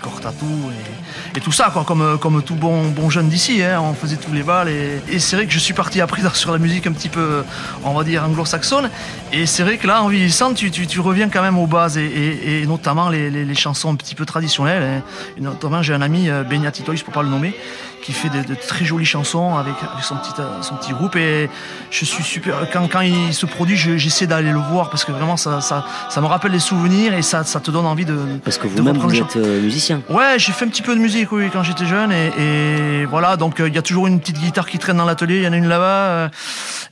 les 0.00 0.10
Cortatou 0.10 0.70
et 0.70 0.90
et 1.36 1.40
tout 1.40 1.52
ça, 1.52 1.70
quoi, 1.72 1.84
comme, 1.84 2.18
comme 2.18 2.42
tout 2.42 2.56
bon, 2.56 2.88
bon 2.88 3.08
jeune 3.08 3.28
d'ici. 3.28 3.62
Hein, 3.62 3.80
on 3.80 3.94
faisait 3.94 4.16
tous 4.16 4.32
les 4.32 4.42
balles. 4.42 4.68
Et, 4.68 5.18
c'est 5.18 5.36
vrai 5.36 5.46
que 5.46 5.52
je 5.52 5.58
suis 5.58 5.74
parti 5.74 6.00
après 6.00 6.22
sur 6.34 6.50
la 6.50 6.58
musique 6.58 6.86
un 6.86 6.92
petit 6.92 7.08
peu, 7.08 7.44
on 7.84 7.94
va 7.94 8.04
dire, 8.04 8.24
anglo-saxonne. 8.24 8.90
Et 9.32 9.46
c'est 9.46 9.62
vrai 9.62 9.78
que 9.78 9.86
là, 9.86 10.02
en 10.02 10.08
vieillissant, 10.08 10.54
tu, 10.54 10.70
tu, 10.70 10.86
tu, 10.86 11.00
reviens 11.00 11.28
quand 11.28 11.42
même 11.42 11.58
aux 11.58 11.66
bases 11.66 11.98
et, 11.98 12.62
et, 12.62 12.66
notamment 12.66 13.08
les, 13.08 13.30
les, 13.30 13.44
les, 13.44 13.54
chansons 13.54 13.92
un 13.92 13.96
petit 13.96 14.14
peu 14.14 14.26
traditionnelles. 14.26 14.82
Hein. 14.82 15.02
Et 15.38 15.40
notamment, 15.40 15.82
j'ai 15.82 15.94
un 15.94 16.02
ami, 16.02 16.28
euh, 16.28 16.42
Benyatitois, 16.42 16.94
pour 17.04 17.14
pas 17.14 17.22
le 17.22 17.28
nommer, 17.28 17.54
qui 18.02 18.12
fait 18.12 18.28
de, 18.28 18.54
très 18.54 18.84
jolies 18.84 19.04
chansons 19.04 19.56
avec, 19.56 19.74
son, 20.02 20.16
petit, 20.16 20.32
euh, 20.38 20.62
son 20.62 20.76
petit 20.76 20.92
groupe. 20.92 21.16
Et 21.16 21.50
je 21.90 22.04
suis 22.04 22.22
super. 22.22 22.54
Quand, 22.72 22.88
quand 22.88 23.00
il 23.00 23.34
se 23.34 23.46
produit, 23.46 23.76
j'essaie 23.76 24.26
d'aller 24.26 24.50
le 24.50 24.58
voir 24.58 24.90
parce 24.90 25.04
que 25.04 25.12
vraiment, 25.12 25.36
ça, 25.36 25.60
ça, 25.60 25.84
ça, 26.08 26.20
me 26.20 26.26
rappelle 26.26 26.52
des 26.52 26.58
souvenirs 26.58 27.14
et 27.14 27.22
ça, 27.22 27.44
ça 27.44 27.60
te 27.60 27.70
donne 27.70 27.86
envie 27.86 28.04
de. 28.04 28.16
Parce 28.44 28.58
que 28.58 28.66
vous-même, 28.66 28.96
vous, 28.96 29.14
êtes 29.14 29.36
euh, 29.36 29.60
musicien. 29.60 30.02
Ouais, 30.08 30.38
j'ai 30.38 30.52
fait 30.52 30.64
un 30.64 30.68
petit 30.68 30.82
peu 30.82 30.94
de 30.94 31.00
musique, 31.00 31.30
oui, 31.32 31.48
quand 31.52 31.62
j'étais 31.62 31.86
jeune. 31.86 32.12
Et, 32.12 33.04
voilà, 33.06 33.36
donc 33.36 33.60
euh, 33.60 33.68
il 33.68 33.74
y 33.74 33.78
a 33.78 33.82
toujours 33.82 34.06
une 34.06 34.20
petite 34.20 34.38
guitare 34.38 34.68
qui 34.68 34.78
traîne 34.78 34.96
dans 34.96 35.04
l'atelier. 35.04 35.38
Il 35.38 35.44
y 35.44 35.48
en 35.48 35.52
a 35.52 35.56
une 35.56 35.68
là-bas. 35.68 36.30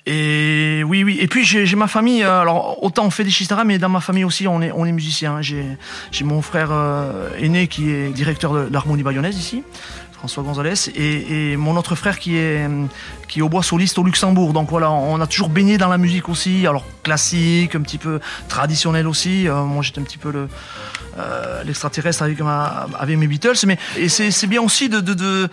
et 0.07 0.83
oui, 0.87 1.05
oui. 1.05 1.19
Et 1.21 1.27
puis 1.27 1.45
j'ai 1.45 1.77
ma 1.77 1.89
famille. 1.89 2.23
alors, 2.23 2.83
autant 2.83 3.07
on 3.07 3.11
fait 3.11 3.25
des 3.25 3.31
chistaras, 3.31 3.65
mais 3.65 3.79
dans 3.79 3.89
ma 3.89 4.01
famille 4.01 4.25
aussi, 4.25 4.47
on 4.47 4.61
est, 4.61 4.73
on 4.73 4.85
est 4.85 4.93
musicien. 4.93 5.41
J'ai 5.41 6.25
mon 6.25 6.43
frère 6.43 6.71
aîné 7.39 7.67
qui 7.69 7.91
est 7.91 8.11
directeur 8.11 8.53
de 8.53 8.69
l'harmonie 8.71 9.03
bayonnaise 9.03 9.39
ici. 9.39 9.63
François 10.19 10.43
Gonzalez, 10.43 10.91
et, 10.97 11.57
mon 11.57 11.77
autre 11.77 11.95
frère 11.95 12.19
qui 12.19 12.37
est, 12.37 12.69
qui 13.29 13.41
au 13.41 13.49
bois 13.49 13.63
soliste 13.63 13.99
au 13.99 14.05
Luxembourg. 14.05 14.53
Donc 14.53 14.69
voilà, 14.69 14.91
on 14.91 15.21
a 15.21 15.27
toujours 15.29 15.49
baigné 15.49 15.79
dans 15.79 15.89
la 15.89 15.99
musique 15.99 16.29
aussi, 16.29 16.67
alors 16.67 16.85
classique, 17.05 17.77
un 17.77 17.83
petit 17.83 17.99
peu 17.99 18.19
traditionnel 18.49 19.07
aussi. 19.07 19.49
Euh, 19.49 19.63
moi 19.63 19.83
j'étais 19.83 20.01
un 20.01 20.05
petit 20.05 20.19
peu 20.19 20.33
le, 20.33 20.49
euh, 21.19 21.63
l'extraterrestre 21.63 22.23
avec, 22.23 22.39
avec 22.99 23.17
mes 23.17 23.27
Beatles, 23.29 23.67
mais 23.67 23.79
et 23.97 24.09
c'est 24.09 24.47
bien 24.49 24.61
aussi 24.61 24.89
de, 24.89 25.01
de, 25.01 25.15
de, 25.15 25.49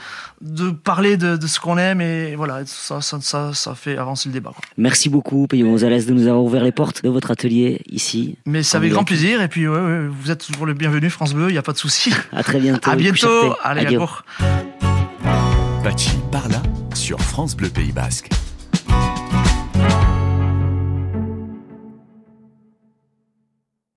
parler 0.83 1.17
de, 1.17 1.47
ce 1.47 1.59
qu'on 1.59 1.77
aime, 1.77 2.01
et 2.01 2.35
voilà, 2.35 2.61
ça, 2.65 3.01
ça, 3.01 3.19
ça, 3.53 3.75
fait 3.75 3.97
avancer 3.97 4.29
le 4.29 4.33
débat. 4.33 4.51
Merci 4.77 5.09
beaucoup, 5.09 5.47
Payo 5.47 5.67
Gonzalez, 5.67 6.03
de 6.03 6.13
nous 6.13 6.27
avoir 6.27 6.43
ouvert 6.43 6.63
les 6.63 6.71
portes 6.71 7.03
de 7.03 7.09
votre 7.09 7.31
atelier 7.31 7.81
ici. 7.87 8.37
Mais 8.45 8.63
c'est 8.63 8.77
avec 8.77 8.91
grand 8.91 9.03
plaisir, 9.03 9.41
et 9.41 9.47
puis 9.47 9.65
vous 9.65 10.31
êtes 10.31 10.45
toujours 10.45 10.65
le 10.65 10.73
bienvenu, 10.73 11.09
France 11.09 11.33
Bleu, 11.33 11.49
il 11.49 11.53
n'y 11.53 11.57
a 11.57 11.63
pas 11.63 11.73
de 11.73 11.77
souci. 11.77 12.11
À 12.31 12.43
très 12.43 12.59
bientôt. 12.59 12.89
À 12.89 12.95
bientôt. 12.95 13.55
Allez, 13.63 13.95
à 13.95 15.83
Bachi 15.83 16.17
par 16.31 16.47
là 16.49 16.61
sur 16.93 17.19
France 17.19 17.55
Bleu 17.55 17.69
Pays 17.69 17.91
Basque. 17.91 18.29